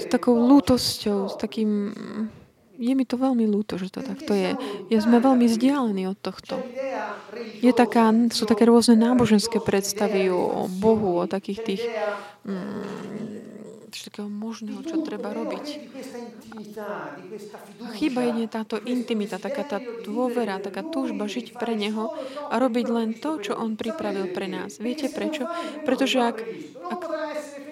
[0.00, 1.92] s takou lútosťou, s takým
[2.78, 4.58] je mi to veľmi ľúto, že to takto je.
[4.90, 6.58] Je, sme veľmi vzdialení od tohto.
[7.62, 11.82] Je taká, sú také rôzne náboženské predstavy o Bohu, o takých tých
[12.46, 13.44] mm,
[14.04, 15.64] takého možného, čo treba robiť.
[17.96, 22.12] Chýba jedne táto intimita, taká tá dôvera, taká túžba žiť pre Neho
[22.52, 24.76] a robiť len to, čo On pripravil pre nás.
[24.76, 25.48] Viete prečo?
[25.88, 26.36] Pretože ak,
[26.92, 27.00] ak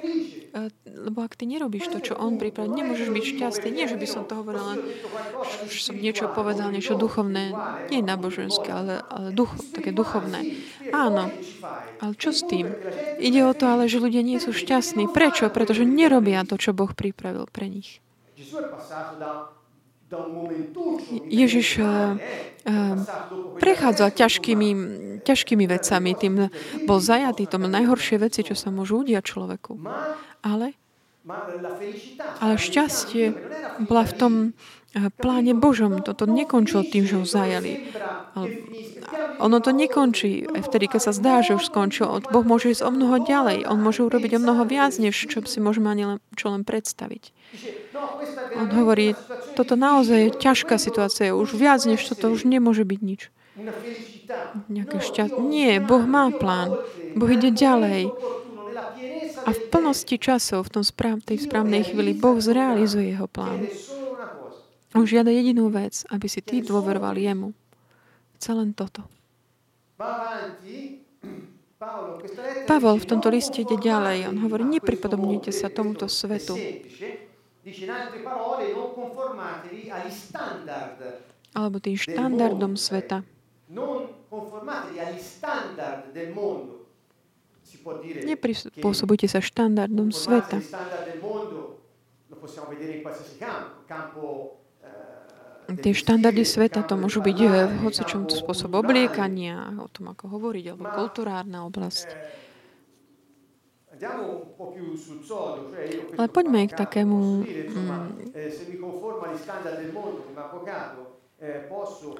[0.02, 0.41] E,
[0.84, 3.68] lebo ak ty nerobíš to, čo on pripravil, nemôžeš byť šťastný.
[3.72, 4.76] Nie, že by som to hovorila,
[5.64, 7.56] že som niečo povedal, niečo duchovné.
[7.88, 10.60] Nie náboženské, ale, ale duch, také duchovné.
[10.92, 11.32] Áno,
[12.04, 12.68] ale čo s tým?
[13.16, 15.08] Ide o to ale, že ľudia nie sú šťastní.
[15.08, 15.48] Prečo?
[15.48, 18.04] Pretože nerobia to, čo Boh pripravil pre nich.
[21.32, 22.16] Ježiš uh,
[23.58, 24.68] prechádzal ťažkými,
[25.24, 26.10] ťažkými vecami.
[26.14, 26.34] Tým
[26.84, 27.48] bol zajatý.
[27.48, 29.80] To najhoršie veci, čo sa môžu udiať človeku.
[30.42, 30.74] Ale,
[32.42, 33.51] ale šťastie
[33.84, 34.32] bola v tom
[34.94, 36.00] eh, pláne Božom.
[36.02, 37.92] Toto nekončilo tým, že ho zajali.
[39.42, 42.06] Ono to nekončí vtedy, keď sa zdá, že už skončil.
[42.30, 43.66] Boh môže ísť o mnoho ďalej.
[43.66, 47.34] On môže urobiť o mnoho viac, než čo si môžeme ani len, čo len predstaviť.
[48.56, 49.18] On hovorí,
[49.58, 51.36] toto naozaj je ťažká situácia.
[51.36, 53.28] Už viac než toto už nemôže byť nič.
[54.72, 55.40] Nejaké šťastie.
[55.44, 56.72] Nie, Boh má plán.
[57.12, 58.08] Boh ide ďalej.
[59.42, 63.66] A v plnosti časov, v tom správ, tej správnej chvíli, Boh zrealizuje jeho plán.
[64.92, 67.56] On žiada jedinú vec, aby si ty dôveroval jemu.
[68.36, 69.02] Chce len toto.
[72.68, 74.30] Pavol v tomto liste ide ďalej.
[74.30, 76.54] On hovorí, nepripodobnite sa tomuto svetu.
[81.52, 83.26] Alebo tým štandardom sveta.
[88.26, 90.60] Neprispôsobujte sa štandardom sveta.
[95.72, 97.54] Tie štandardy sveta to môžu byť v
[97.86, 102.08] hocičom spôsob obliekania, o tom, ako hovoriť, alebo kulturárna oblasť.
[106.18, 107.46] Ale poďme k takému...
[107.46, 108.10] Mm,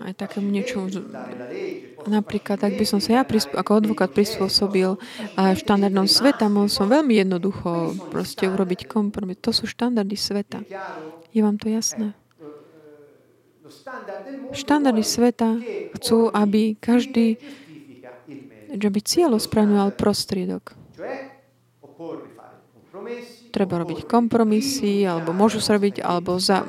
[0.03, 0.91] aj takému niečo,
[2.11, 4.99] napríklad, ak by som sa ja ako advokát prispôsobil
[5.39, 9.39] štandardom sveta, mohol som veľmi jednoducho proste urobiť kompromis.
[9.47, 10.66] To sú štandardy sveta.
[11.31, 12.18] Je vám to jasné?
[14.51, 15.55] Štandardy sveta
[15.95, 17.39] chcú, aby každý,
[18.75, 20.75] že by cieľ ospraňoval prostriedok.
[23.53, 26.64] Treba robiť kompromisy, alebo môžu sa robiť, alebo za,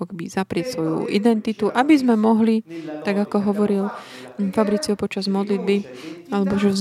[0.00, 2.64] ako keby zaprieť svoju identitu, aby sme mohli,
[3.04, 3.92] tak ako hovoril
[4.56, 5.84] Fabricio počas modlitby,
[6.32, 6.72] alebo že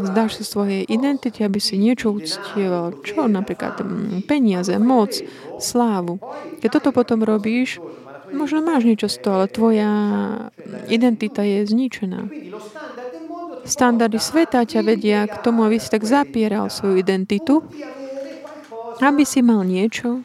[0.00, 2.96] vzdáš sa svojej identity, aby si niečo uctieval.
[3.04, 3.84] Čo napríklad
[4.24, 5.12] peniaze, moc,
[5.60, 6.16] slávu.
[6.64, 7.84] Keď toto potom robíš,
[8.32, 9.92] možno máš niečo z toho, ale tvoja
[10.88, 12.32] identita je zničená.
[13.68, 17.60] Standardy sveta ťa vedia k tomu, aby si tak zapieral svoju identitu,
[18.96, 20.24] aby si mal niečo,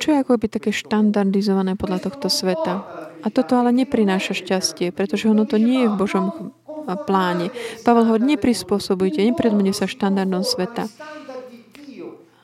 [0.00, 2.82] čo je ako by také štandardizované podľa tohto sveta.
[3.20, 6.56] A toto ale neprináša šťastie, pretože ono to nie je v Božom
[7.04, 7.52] pláne.
[7.84, 10.88] Pavel hovorí, neprispôsobujte, nepredmene sa štandardom sveta.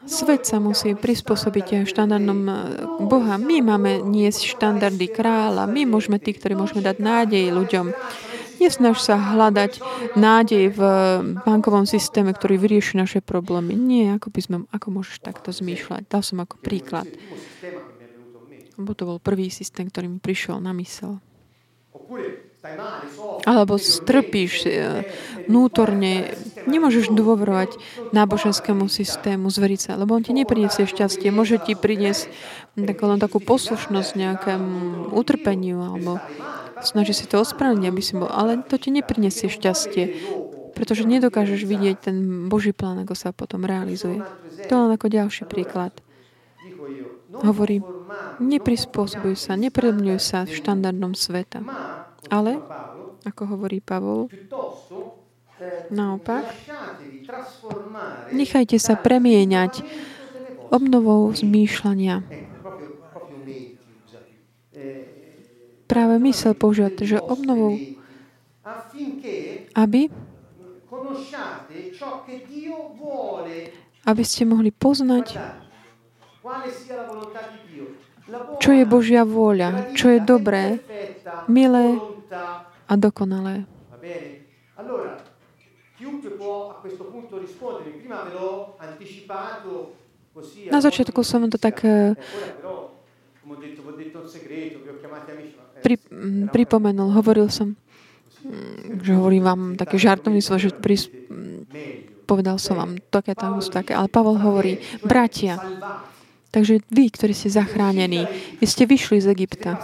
[0.06, 2.54] Svet sa musí prispôsobiť štandardom e,
[3.10, 3.34] Boha.
[3.42, 5.66] My máme niesť štandardy kráľa.
[5.66, 7.90] My môžeme tí, ktorí môžeme dať nádej ľuďom.
[8.56, 9.78] Nesnaž sa hľadať
[10.16, 10.80] nádej v
[11.44, 13.76] bankovom systéme, ktorý vyrieši naše problémy.
[13.76, 16.08] Nie, ako, by sme, ako môžeš takto zmýšľať.
[16.08, 17.06] Dal som ako príklad.
[18.76, 21.20] Bo to bol prvý systém, ktorý mi prišiel na mysel.
[23.46, 25.06] Alebo strpíš e,
[25.46, 26.34] vnútorne,
[26.66, 27.78] nemôžeš dôverovať
[28.10, 31.30] náboženskému systému, zveriť sa, lebo on ti nepriniesie šťastie.
[31.30, 32.26] Môže ti priniesť
[32.74, 34.74] takú, len takú poslušnosť nejakému
[35.14, 36.18] utrpeniu, alebo
[36.84, 40.04] snaží si to ospravedlniť, aby si bol, ale to ti nepriniesie šťastie,
[40.76, 42.16] pretože nedokážeš vidieť ten
[42.52, 44.20] Boží plán, ako sa potom realizuje.
[44.68, 45.92] To len ako ďalší príklad.
[47.32, 47.80] Hovorí,
[48.40, 51.64] neprispôsobuj sa, nepredmňuj sa štandardom sveta.
[52.28, 52.60] Ale,
[53.24, 54.28] ako hovorí Pavol,
[55.88, 56.44] naopak,
[58.32, 59.80] nechajte sa premieňať
[60.68, 62.45] obnovou zmýšľania.
[65.86, 67.78] Práve mysel používať, že obnovou,
[69.74, 70.10] aby
[74.06, 75.38] aby ste mohli poznať
[78.58, 80.82] čo je Božia vôľa, čo je dobré,
[81.46, 81.98] milé
[82.86, 83.66] a dokonalé.
[90.68, 92.12] Na začiatku som to tak eh,
[95.86, 97.78] pri, mm, pripomenul, hovoril som,
[98.42, 103.38] mm, že hovorím vám také žartovný svoj, že pri, mm, povedal som vám také,
[103.70, 105.62] také, ale Pavel hovorí, bratia,
[106.46, 108.24] Takže vy, ktorí ste zachránení,
[108.56, 109.76] vy ste vyšli z Egypta.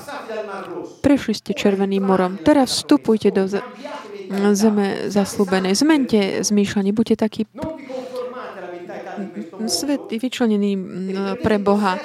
[1.05, 2.41] Prešli ste Červeným morom.
[2.41, 3.45] Teraz vstupujte do
[4.57, 5.77] zeme zaslúbenej.
[5.77, 6.97] Zmente zmýšľanie.
[6.97, 7.45] Buďte taký
[9.69, 10.73] svet vyčlenený
[11.45, 12.01] pre Boha.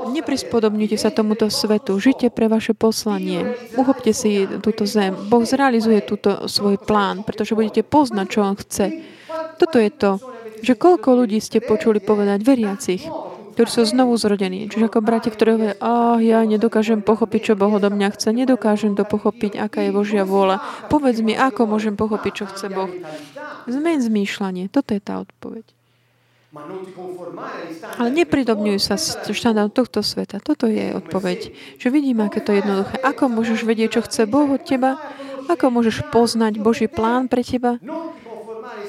[0.00, 2.00] Neprispodobňujte sa tomuto svetu.
[2.00, 3.44] Žite pre vaše poslanie.
[3.76, 5.12] Uchopte si túto zem.
[5.28, 8.86] Boh zrealizuje túto svoj plán, pretože budete poznať, čo On chce.
[9.60, 10.12] Toto je to,
[10.64, 13.04] že koľko ľudí ste počuli povedať veriacich,
[13.56, 14.72] ktorí sú znovu zrodení.
[14.72, 18.96] Čiže ako bratia, ktorí hovoria, oh, ja nedokážem pochopiť, čo Boh odo mňa chce, nedokážem
[18.96, 20.88] to pochopiť, aká je Božia vôľa.
[20.88, 22.88] Povedz mi, ako môžem pochopiť, čo chce Boh.
[23.68, 24.72] Zmen zmýšľanie.
[24.72, 25.79] Toto je tá odpoveď.
[27.98, 28.98] Ale nepridobňuj sa
[29.30, 30.42] štandardom tohto sveta.
[30.42, 31.54] Toto je odpoveď.
[31.78, 32.98] Že vidíme, aké to je jednoduché.
[33.06, 34.98] Ako môžeš vedieť, čo chce Boh od teba?
[35.46, 37.78] Ako môžeš poznať Boží plán pre teba?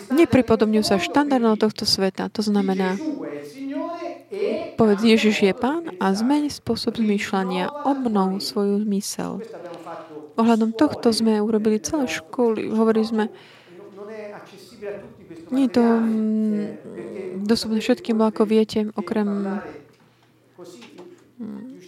[0.09, 2.33] Nepripodobňuj sa štandardom tohto sveta.
[2.33, 2.97] To znamená,
[4.79, 9.43] Povedz, Ježiš je Pán a zmeň spôsob zmýšľania, obnov svoju mysel.
[10.39, 12.71] Ohľadom tohto sme urobili celé školy.
[12.71, 13.23] Hovorili sme,
[15.51, 16.65] nie je to mm,
[17.43, 19.27] dostupné všetkým, ako viete, okrem
[21.39, 21.81] mm,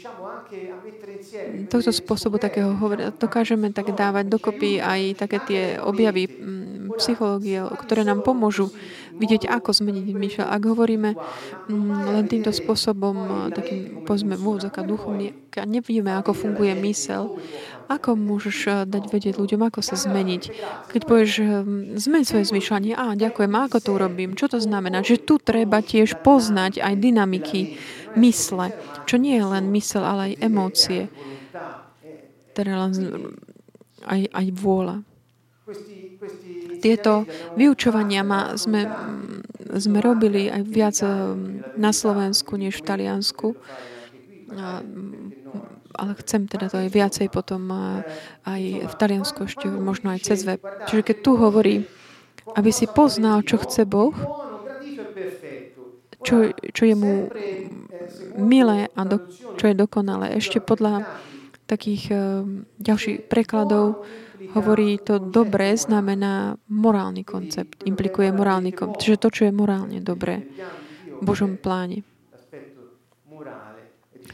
[1.72, 8.04] tohto spôsobu takého hovoria, dokážeme tak dávať dokopy aj také tie objavy mm, psychológie, ktoré
[8.04, 8.70] nám pomôžu
[9.16, 10.46] vidieť, ako zmeniť myšľa.
[10.52, 17.38] Ak hovoríme mm, len týmto spôsobom, takým, povedzme, vôdzaka duchovný, a nevidíme, ako funguje mysel,
[17.88, 20.44] ako môžeš dať vedieť ľuďom, ako sa zmeniť?
[20.92, 21.32] Keď povieš,
[22.00, 24.36] zmeň svoje zmýšľanie, a ďakujem, ako to urobím?
[24.36, 25.04] Čo to znamená?
[25.04, 27.76] Že tu treba tiež poznať aj dynamiky
[28.16, 28.72] mysle,
[29.10, 31.02] čo nie je len mysel, ale aj emócie.
[32.54, 32.92] Teda len
[34.06, 34.98] aj, aj vôľa.
[36.84, 37.24] Tieto
[37.56, 38.84] vyučovania ma, sme,
[39.80, 40.98] sme robili aj viac
[41.80, 43.48] na Slovensku, než v Taliansku.
[44.54, 44.84] A,
[45.96, 47.70] ale chcem teda to aj viacej potom
[48.44, 50.60] aj v Taliansku ešte možno aj cez web.
[50.90, 51.76] Čiže keď tu hovorí,
[52.58, 54.14] aby si poznal, čo chce Boh,
[56.24, 57.28] čo, čo je mu
[58.40, 59.20] milé a do,
[59.60, 60.40] čo je dokonalé.
[60.40, 61.04] Ešte podľa
[61.68, 62.44] takých uh,
[62.80, 64.04] ďalších prekladov
[64.56, 69.04] hovorí to dobré znamená morálny koncept, implikuje morálny koncept.
[69.04, 70.48] Čiže to, čo je morálne dobré
[71.08, 72.04] v Božom pláne.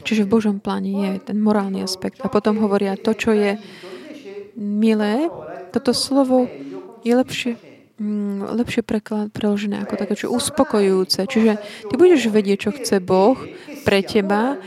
[0.02, 2.20] Čiže v Božom pláne je ten morálny aspekt.
[2.24, 3.56] A potom hovoria to, čo je
[4.58, 5.28] milé,
[5.70, 6.50] toto slovo
[7.06, 7.52] je lepšie,
[7.96, 11.24] mm, lepšie preklad, preložené ako také, čo uspokojujúce.
[11.24, 11.52] Čiže
[11.88, 13.38] ty budeš vedieť, čo chce Boh
[13.84, 14.60] pre teba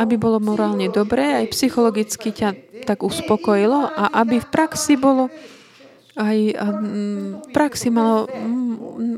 [0.00, 5.28] aby bolo morálne dobré, aj psychologicky ťa tak uspokojilo a aby v praxi bolo
[6.20, 6.84] aj v
[7.56, 8.28] praxi malo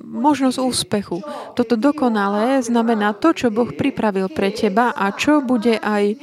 [0.07, 1.18] možnosť úspechu.
[1.59, 6.14] Toto dokonalé znamená to, čo Boh pripravil pre teba a čo bude aj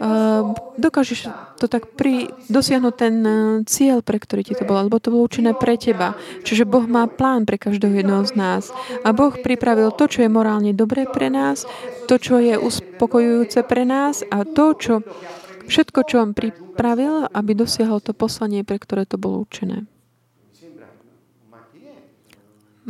[0.00, 1.28] Ehm, dokážeš
[1.60, 3.32] to tak pri, dosiahnuť ten e,
[3.68, 6.16] cieľ, pre ktorý ti to bolo, lebo to bolo určené pre teba.
[6.40, 8.72] Čiže Boh má plán pre každého jedného z nás.
[9.04, 11.68] A Boh pripravil to, čo je morálne dobré pre nás,
[12.08, 15.04] to, čo je uspokojujúce pre nás a to, čo
[15.68, 19.84] všetko, čo on pripravil, aby dosiahol to poslanie, pre ktoré to bolo určené.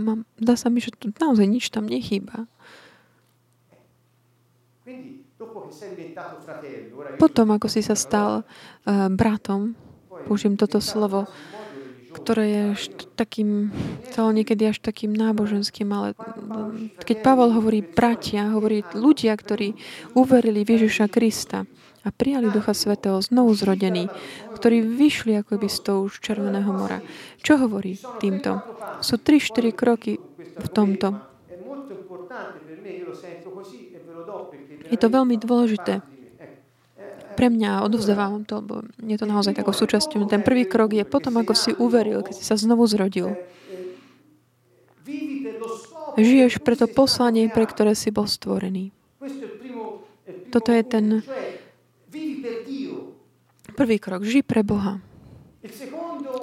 [0.00, 2.48] Mám, dá sa mi, že tu naozaj nič tam nechýba.
[7.20, 9.78] Potom, ako si sa stal uh, bratom,
[10.26, 11.30] použijem toto slovo,
[12.10, 12.82] ktoré je až
[13.14, 13.70] takým,
[14.10, 16.18] stalo niekedy až takým náboženským, ale
[17.06, 19.78] keď Pavol hovorí bratia, hovorí ľudia, ktorí
[20.18, 21.64] uverili v Ježiša Krista
[22.00, 24.08] a prijali Ducha Svetého znovu zrodený,
[24.56, 27.04] ktorí vyšli ako by z toho už Červeného mora.
[27.44, 28.64] Čo hovorí týmto?
[29.04, 30.16] Sú 3-4 kroky
[30.56, 31.20] v tomto.
[34.90, 36.02] Je to veľmi dôležité.
[37.30, 40.28] Pre mňa odovzdávam to, lebo je to naozaj takou súčasťou.
[40.28, 43.32] Ten prvý krok je potom, ako si uveril, keď si sa znovu zrodil.
[46.20, 48.92] Žiješ pre to poslanie, pre ktoré si bol stvorený.
[50.50, 51.22] Toto je ten
[53.80, 54.20] prvý krok.
[54.28, 55.00] Žij pre Boha.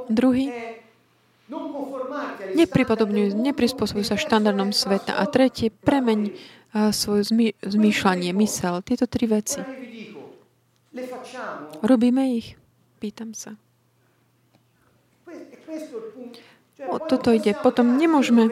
[0.09, 0.49] Druhý,
[3.37, 5.13] neprispôsobuj sa štandardom sveta.
[5.21, 6.33] A tretí, premeň
[6.89, 8.81] svoje zmy, zmýšľanie, mysel.
[8.81, 9.61] Tieto tri veci.
[11.85, 12.57] Robíme ich?
[12.97, 13.53] Pýtam sa.
[16.89, 17.53] O toto ide.
[17.53, 18.49] Potom nemôžeme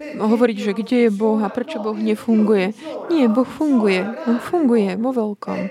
[0.00, 2.72] hovoriť, že kde je Boh a prečo Boh nefunguje.
[3.12, 4.08] Nie, Boh funguje.
[4.24, 5.68] On funguje vo veľkom.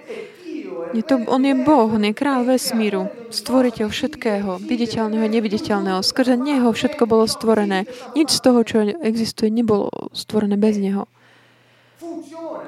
[0.92, 6.04] Je to, on je Boh, on je král vesmíru, stvoriteľ všetkého, viditeľného neviditeľného.
[6.04, 7.88] Skrze Neho všetko bolo stvorené.
[8.12, 11.08] Nič z toho, čo existuje, nebolo stvorené bez Neho.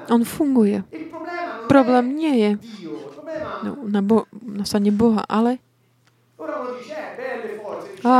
[0.07, 0.87] On funguje.
[1.67, 2.51] Problém nie je
[3.63, 5.59] no, na, bo- na strane Boha, ale
[8.03, 8.15] a,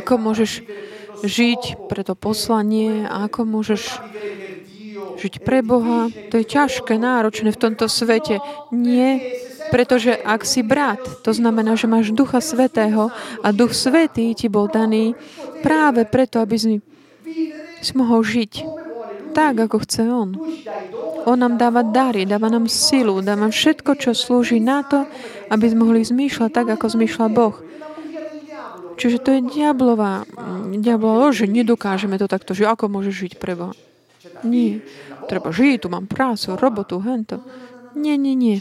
[0.00, 0.60] ako môžeš
[1.24, 4.00] žiť pre to poslanie a ako môžeš
[5.20, 6.08] žiť pre Boha.
[6.32, 8.40] To je ťažké, náročné v tomto svete.
[8.72, 9.20] Nie,
[9.70, 13.12] pretože ak si brat, to znamená, že máš Ducha Svetého
[13.44, 15.14] a Duch Svetý ti bol daný
[15.62, 16.80] práve preto, aby si,
[17.78, 18.66] si mohol žiť
[19.30, 20.34] tak, ako chce On.
[21.28, 25.06] On nám dáva dary, dáva nám silu, dáva nám všetko, čo slúži na to,
[25.52, 27.54] aby sme mohli zmýšľať tak, ako zmýšľa Boh.
[29.00, 30.28] Čiže to je diablová,
[30.76, 33.72] diablová že nedokážeme to takto, že ako môže žiť pre Boha.
[34.44, 34.84] Nie.
[35.30, 37.38] Treba žiť, tu mám prácu, robotu, hento.
[37.94, 38.58] Nie, nie, nie.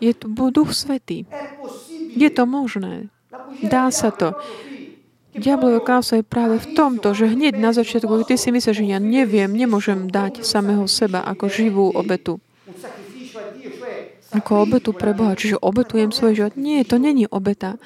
[0.00, 1.28] Je tu Duch Svetý.
[2.16, 3.12] Je to možné.
[3.60, 4.32] Dá sa to.
[5.30, 8.98] Diablové krása je práve v tomto, že hneď na začiatku, ty si myslíš, že ja
[8.98, 12.42] neviem, nemôžem dať samého seba ako živú obetu.
[14.30, 15.38] Ako obetu pre Boha.
[15.38, 16.54] Čiže obetujem svoj život.
[16.58, 17.78] Nie, to není obeta.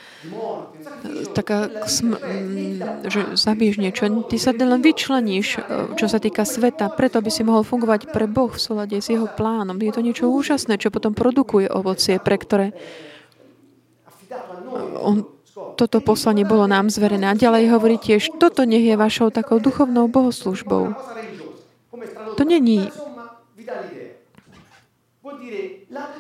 [1.36, 4.08] Taká, mm, že zabiješ niečo.
[4.24, 5.60] Ty sa len vyčleníš, e,
[6.00, 9.28] čo sa týka sveta, preto by si mohol fungovať pre Boh v súlade s jeho
[9.28, 9.76] plánom.
[9.76, 12.72] Je to niečo úžasné, čo potom produkuje ovocie, pre ktoré
[15.04, 15.28] on
[15.74, 17.30] toto poslanie bolo nám zverené.
[17.30, 20.94] A ďalej hovorí tiež, toto nech je vašou takou duchovnou bohoslužbou.
[22.34, 22.90] To není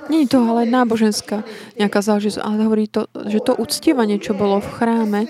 [0.08, 1.42] je to ale náboženská
[1.76, 5.20] nejaká záležitosť, ale hovorí to, že to uctievanie, čo bolo v chráme,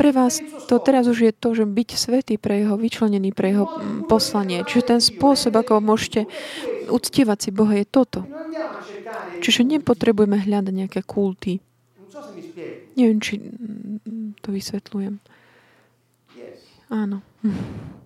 [0.00, 3.68] pre vás to teraz už je to, že byť svetý pre jeho, vyčlenený pre jeho
[3.68, 4.64] mm, poslanie.
[4.64, 6.24] Čiže ten spôsob, ako môžete
[6.88, 8.24] uctievať si Boha, je toto.
[9.44, 11.60] Čiže nepotrebujeme hľadať nejaké kulty.
[12.96, 15.20] Neviem, či mm, to vysvetľujem.
[16.90, 17.22] Áno.
[17.44, 17.99] Hm.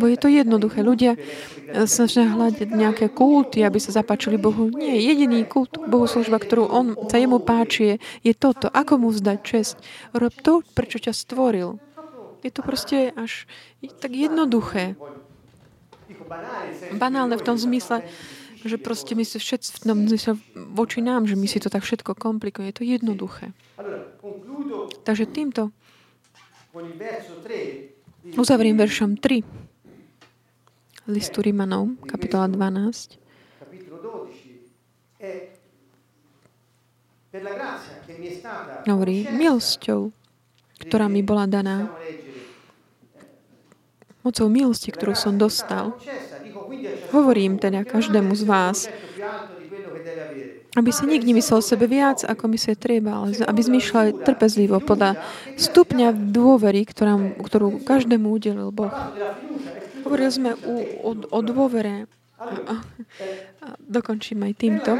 [0.00, 0.80] Bo je to jednoduché.
[0.80, 1.20] Ľudia
[1.84, 4.72] snažia hľadať nejaké kulty, aby sa zapáčili Bohu.
[4.72, 7.94] Nie, jediný kult, bohoslužba, ktorú on sa jemu páči, je,
[8.24, 8.72] je toto.
[8.72, 9.76] Ako mu vzdať čest?
[10.16, 11.76] Rob to, prečo ťa stvoril.
[12.40, 13.44] Je to proste až
[14.00, 14.96] tak jednoduché.
[16.96, 18.00] Banálne v tom zmysle,
[18.64, 21.84] že proste my si všetci v tom zmysle voči nám, že my si to tak
[21.84, 22.72] všetko komplikujeme.
[22.72, 23.52] Je to jednoduché.
[25.04, 25.68] Takže týmto
[28.36, 29.69] uzavriem veršom 3
[31.10, 33.18] listu Rímanov, kapitola 12.
[38.86, 40.14] Hovorí, milosťou,
[40.86, 41.90] ktorá mi bola daná,
[44.22, 45.98] mocou milosti, ktorú som dostal,
[47.10, 48.78] hovorím teda každému z vás,
[50.78, 55.18] aby si nikdy myslel o sebe viac, ako myslieť treba, ale aby zmýšľal trpezlivo podľa
[55.58, 58.94] stupňa dôvery, ktorá, ktorú každému udelil Boh.
[60.06, 60.74] Hovorili sme o,
[61.06, 62.08] o, o dôvere.
[62.40, 62.76] A, a,
[63.84, 64.96] dokončím aj týmto.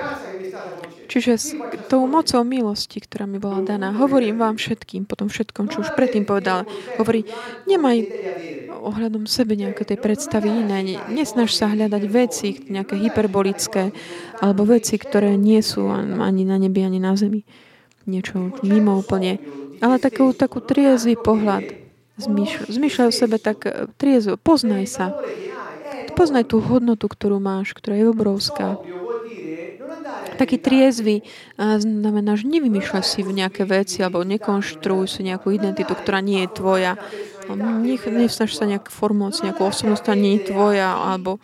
[1.08, 1.56] Čiže s
[1.88, 6.28] tou mocou milosti, ktorá mi bola daná, hovorím vám všetkým, potom všetkom, čo už predtým
[6.28, 6.68] povedal,
[7.00, 7.24] hovorí,
[7.64, 7.96] nemaj
[8.80, 11.00] ohľadom sebe nejaké tej predstavy iné.
[11.08, 13.92] Nesnaž sa hľadať veci, nejaké hyperbolické,
[14.44, 17.48] alebo veci, ktoré nie sú ani na nebi, ani na zemi.
[18.04, 19.40] Niečo mimo úplne.
[19.80, 21.79] Ale takú, takú triezvy pohľad
[22.68, 24.36] Zmýšľaj o sebe tak e, triezvo.
[24.36, 25.06] Poznaj sa.
[26.14, 28.76] Poznaj tú hodnotu, ktorú máš, ktorá je obrovská.
[30.36, 31.20] Taký triezvy
[31.56, 36.56] znamená, že nevymýšľaj si v nejaké veci alebo nekonštruuj si nejakú identitu, ktorá nie je
[36.56, 36.92] tvoja.
[37.56, 41.40] Nech, nesnaž sa nejak formovať nejakú osobnosť, ktorá nie je tvoja, alebo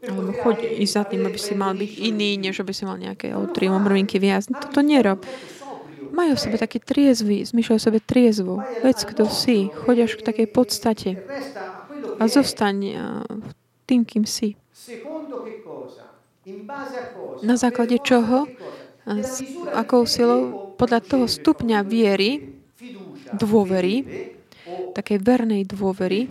[0.00, 3.36] alebo choď ísť za tým, aby si mal byť iný, než aby si mal nejaké
[3.52, 4.48] triumom mrvinky viac.
[4.48, 5.20] Toto nerob
[6.10, 8.60] majú v sebe také triezvy, zmyšľajú sebe triezvo.
[8.82, 11.10] Vec, kto si, choď k takej podstate
[12.20, 12.76] a zostaň
[13.88, 14.54] tým, kým si.
[17.40, 18.46] Na základe čoho?
[19.06, 19.40] S
[19.72, 20.74] akou silou?
[20.76, 22.56] Podľa toho stupňa viery,
[23.32, 24.04] dôvery,
[24.96, 26.28] takej vernej dôvery,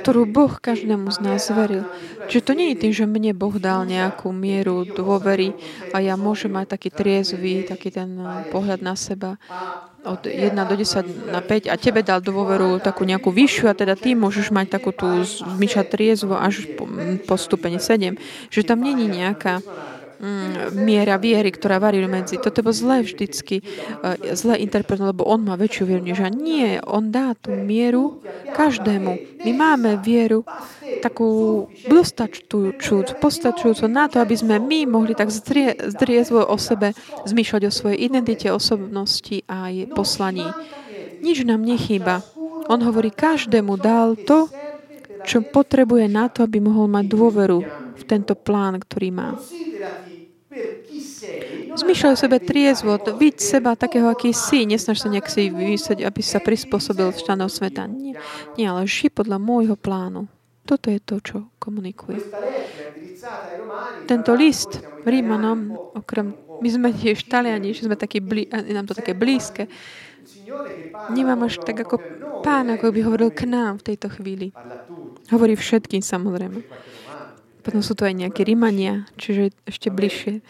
[0.00, 1.84] ktorú Boh každému z nás zveril.
[2.32, 5.52] Čiže to nie je tým, že mne Boh dal nejakú mieru dôvery
[5.92, 9.36] a ja môžem mať taký triezvy, taký ten eh, pohľad na seba
[10.04, 13.96] od 1 do 10 na 5 a tebe dal dôveru takú nejakú vyššiu a teda
[13.96, 16.84] ty môžeš mať takú tú zmyšľať triezvo až po,
[17.24, 18.20] po stupeni 7.
[18.52, 20.03] Že tam není nejaká mm,
[20.74, 22.38] miera viery, ktorá varí medzi.
[22.38, 26.20] Toto bolo zle vždycky, uh, zle interpretovať, lebo on má väčšiu vieru než.
[26.34, 28.22] Nie, on dá tú mieru
[28.54, 29.42] každému.
[29.44, 30.46] My máme vieru
[31.04, 36.96] takú dostačujúcu, postačujúcu na to, aby sme my mohli tak zdrie, zdriezvo o sebe
[37.28, 40.46] zmýšľať o svojej identite, osobnosti a jej poslaní.
[41.20, 42.24] Nič nám nechýba.
[42.68, 44.48] On hovorí, každému dal to,
[45.24, 49.28] čo potrebuje na to, aby mohol mať dôveru v tento plán, ktorý má.
[51.74, 54.62] Zmýšľaj sebe triezvo, vidť seba takého, aký si.
[54.62, 57.90] Nesnaž sa nejak si vymyslieť, aby sa prispôsobil v štánov sveta.
[57.90, 58.14] Nie,
[58.54, 60.30] nie, ale ži podľa môjho plánu.
[60.62, 62.22] Toto je to, čo komunikuje.
[64.06, 66.32] Tento list Rímanom, okrem,
[66.62, 69.66] my sme tiež Taliani, že sme takí, blí, nám to také blízke,
[71.10, 72.00] Nemám až tak ako
[72.40, 74.52] pán, ako by hovoril k nám v tejto chvíli.
[75.28, 76.64] Hovorí všetkým samozrejme.
[77.64, 80.44] Potom sú to aj nejaké rímania, čiže ešte bližšie.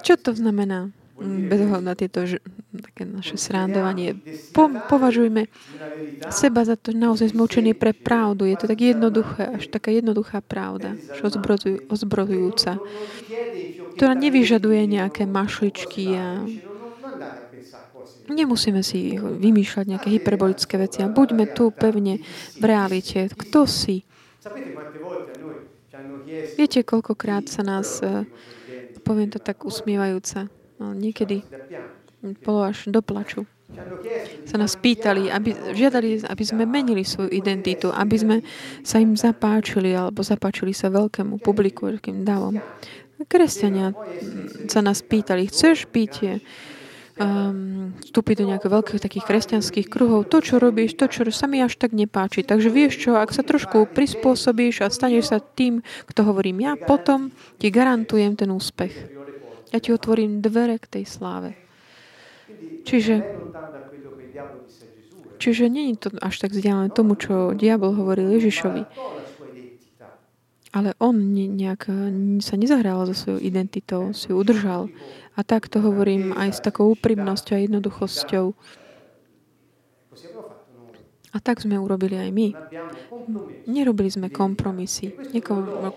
[0.00, 0.90] Čo to znamená?
[1.14, 2.26] Mm, bez ohľadu na tieto
[2.74, 4.18] také naše srandovanie.
[4.50, 5.46] Po, považujme
[6.26, 8.50] seba za to, že naozaj sme učení pre pravdu.
[8.50, 11.30] Je to tak jednoduché, až taká jednoduchá pravda, až
[11.86, 12.82] ozbrojujúca,
[13.94, 16.42] ktorá nevyžaduje nejaké mašličky a
[18.24, 22.24] Nemusíme si vymýšľať nejaké hyperbolické veci a buďme tu pevne
[22.56, 23.28] v realite.
[23.28, 24.08] Kto si?
[26.56, 28.24] Viete, koľkokrát sa nás, eh,
[29.04, 30.48] poviem to tak usmievajúca,
[30.80, 31.44] no, niekedy
[32.44, 33.44] bolo až do plaču.
[34.46, 38.36] sa nás pýtali, aby, žiadali, aby sme menili svoju identitu, aby sme
[38.86, 42.62] sa im zapáčili alebo zapáčili sa veľkému publiku, veľkým davom.
[43.26, 43.90] Kresťania
[44.70, 46.14] sa nás pýtali, chceš byť
[47.18, 50.26] um, vstúpiť do nejakých veľkých takých kresťanských kruhov.
[50.30, 52.42] To, čo robíš, to, čo sa mi až tak nepáči.
[52.42, 57.30] Takže vieš čo, ak sa trošku prispôsobíš a staneš sa tým, kto hovorím ja, potom
[57.58, 58.94] ti garantujem ten úspech.
[59.74, 61.58] Ja ti otvorím dvere k tej sláve.
[62.84, 63.24] Čiže,
[65.40, 68.84] čiže nie je to až tak vzdialené tomu, čo diabol hovoril Ježišovi.
[70.74, 71.86] Ale on nejak
[72.42, 74.90] sa nezahral so svojou identitou, si ju udržal.
[75.34, 78.46] A tak to hovorím aj s takou úprimnosťou a jednoduchosťou.
[81.34, 82.54] A tak sme urobili aj my.
[83.66, 85.10] Nerobili sme kompromisy.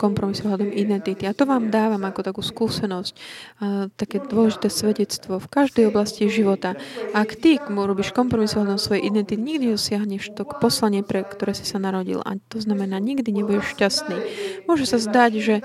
[0.02, 1.30] Kompromisy hľadom identity.
[1.30, 3.14] A to vám dávam ako takú skúsenosť,
[3.62, 6.74] a také dôležité svedectvo v každej oblasti života.
[7.14, 11.78] Ak ty robíš kompromisy hľadom svojej identity, nikdy dosiahneš to poslanie, pre ktoré si sa
[11.78, 12.26] narodil.
[12.26, 14.18] A to znamená, nikdy nebudeš šťastný.
[14.66, 15.56] Môže sa zdať, že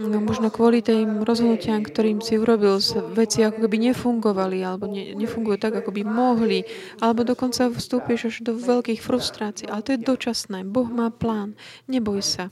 [0.00, 2.80] No, možno kvôli tým rozhodnutiam, ktorým si urobil,
[3.12, 6.64] veci ako keby nefungovali, alebo ne, nefungujú tak, ako by mohli,
[7.04, 9.68] alebo dokonca vstúpiš až do veľkých frustrácií.
[9.68, 10.64] Ale to je dočasné.
[10.64, 11.52] Boh má plán.
[11.84, 12.48] Neboj sa.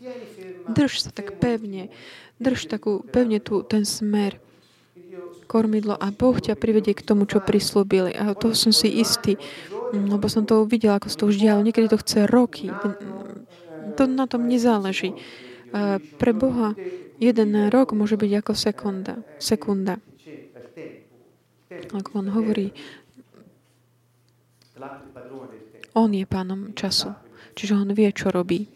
[0.69, 1.89] Drž sa tak pevne.
[2.37, 4.37] Drž takú pevne tu ten smer
[5.49, 8.13] kormidlo a Boh ťa privedie k tomu, čo prislúbil.
[8.13, 9.41] A toho som si istý,
[9.97, 11.65] lebo som to uvidel, ako sa to už dialo.
[11.65, 12.69] Niekedy to chce roky.
[13.97, 15.17] To na tom nezáleží.
[16.21, 16.77] Pre Boha
[17.19, 19.15] Jeden rok môže byť ako sekunda.
[19.43, 19.99] sekunda.
[21.93, 22.71] Ako on hovorí,
[25.99, 27.11] on je pánom času.
[27.59, 28.71] Čiže on vie, čo robí.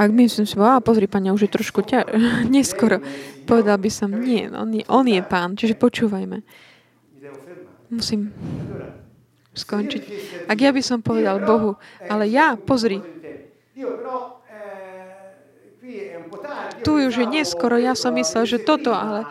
[0.00, 2.08] Ak myslím si, a pozri, pani, už je trošku ťa,
[2.54, 3.04] neskoro.
[3.44, 6.40] Povedal by som, nie, on je, on je pán, čiže počúvajme.
[7.92, 8.32] Musím
[9.52, 10.02] skončiť.
[10.48, 11.76] Ak ja by som povedal Bohu,
[12.08, 13.04] ale ja, pozri,
[16.82, 19.26] tu už je neskoro, ja som myslel, že toto, ale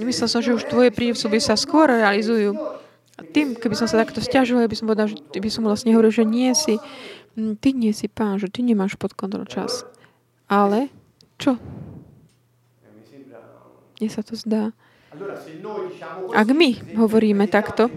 [0.00, 2.54] myslel som, že už tvoje prísľuby sa skôr realizujú.
[3.16, 6.12] A tým, keby som sa takto stiažoval, by som povedal, že by som vlastne hovoril,
[6.12, 6.76] že nie si,
[7.34, 9.88] hm, ty nie si pán, že ty nemáš pod kontrolou čas.
[10.46, 10.92] Ale
[11.40, 11.56] čo?
[13.96, 14.76] Mne sa to zdá.
[16.36, 17.88] Ak my hovoríme takto,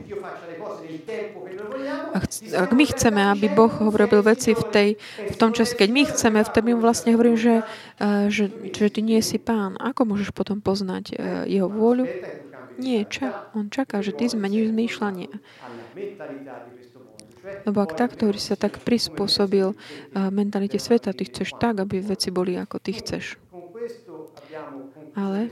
[2.55, 4.89] ak my chceme, aby Boh robil veci v, tej,
[5.29, 7.55] v tom čase, keď my chceme, vtedy mu vlastne hovorím, že,
[8.01, 9.77] eh, že, že ty nie si pán.
[9.77, 12.09] Ako môžeš potom poznať eh, jeho vôľu?
[12.79, 15.29] Nie, ča, on čaká, že ty zmeníš zmýšľanie.
[17.65, 22.33] Lebo ak takto si sa tak prispôsobil eh, mentalite sveta, ty chceš tak, aby veci
[22.33, 23.37] boli ako ty chceš.
[25.17, 25.49] Ale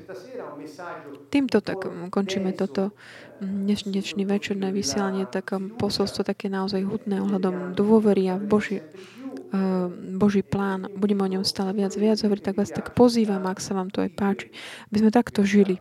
[1.33, 1.83] týmto tak
[2.13, 2.95] končíme toto
[3.41, 10.89] dnešný večerné vysielanie, taká posolstvo také naozaj hutné ohľadom dôvery a Boží, uh, Boží plán.
[10.97, 14.01] Budeme o ňom stále viac viac hovoriť, tak vás tak pozývam, ak sa vám to
[14.01, 14.47] aj páči,
[14.89, 15.77] aby sme takto žili.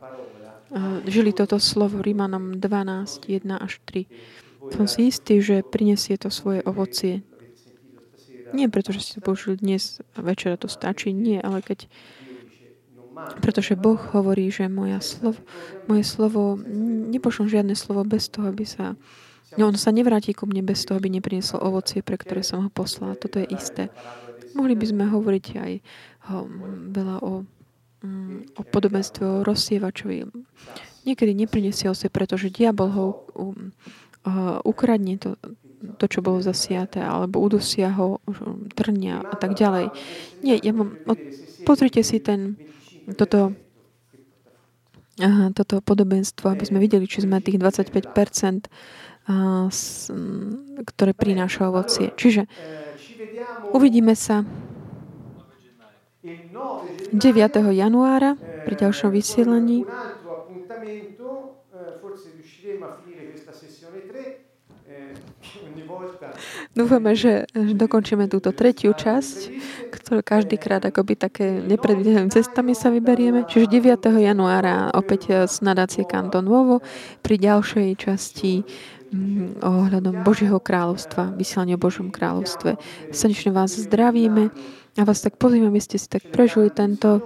[0.68, 4.76] Uh, žili toto slovo Rímanom 12, 1 až 3.
[4.76, 7.22] Som si istý, že prinesie to svoje ovocie.
[8.52, 11.90] Nie preto, že si to použili dnes večera to stačí, nie, ale keď
[13.41, 15.41] pretože Boh hovorí, že moja slovo,
[15.89, 16.61] moje slovo,
[17.11, 18.95] nepošlom žiadne slovo bez toho, aby sa...
[19.57, 22.71] No, on sa nevráti ku mne bez toho, aby nepriniesol ovocie, pre ktoré som ho
[22.71, 23.17] poslal.
[23.17, 23.89] Toto je isté.
[24.53, 25.73] Mohli by sme hovoriť aj
[26.29, 26.39] ho,
[26.93, 27.47] veľa o,
[28.05, 30.29] mm, o podobenstve o rozsievačovi.
[31.09, 33.73] Niekedy nepriniesie ovocie, pretože diabol ho um,
[34.29, 35.41] uh, ukradne to,
[35.97, 38.21] to, čo bolo zasiaté, alebo udusia ho
[38.75, 39.95] trnia a tak ďalej.
[40.43, 41.01] Nie, ja mám,
[41.64, 42.59] pozrite si ten
[43.14, 43.54] toto,
[45.54, 48.66] toto podobenstvo, aby sme videli, či sme tých 25%
[50.86, 52.14] ktoré prináša ovocie.
[52.14, 52.46] Čiže
[53.74, 54.46] uvidíme sa
[56.22, 57.18] 9.
[57.74, 59.82] januára pri ďalšom vysielaní.
[66.72, 69.39] Dúfame, že dokončíme túto tretiu časť,
[69.91, 73.49] ktorú každýkrát akoby také nepredvídanými cestami sa vyberieme.
[73.49, 74.22] Čiže 9.
[74.22, 76.84] januára opäť z nadácie Kanton Vovo
[77.20, 78.62] pri ďalšej časti
[79.12, 82.76] mm, ohľadom Božieho kráľovstva, vysielanie o Božom kráľovstve.
[83.11, 84.53] Srdečne vás zdravíme
[84.97, 87.20] a vás tak pozývam, aby ste si tak prežili tento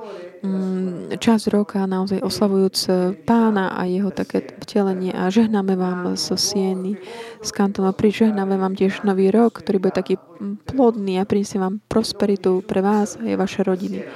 [1.20, 2.90] čas roka naozaj oslavujúc e,
[3.28, 6.96] pána a jeho také vtelenie a žehnáme vám zo Sieny,
[7.44, 7.92] z kantonu.
[7.92, 12.80] Prižehnáme vám tiež nový rok, ktorý bude taký mm, plodný a prinesie vám prosperitu pre
[12.80, 14.08] vás a vaše rodiny.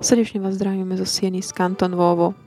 [0.00, 2.45] Srdečne vás zdravíme zo Sieny z Kanton Vovo.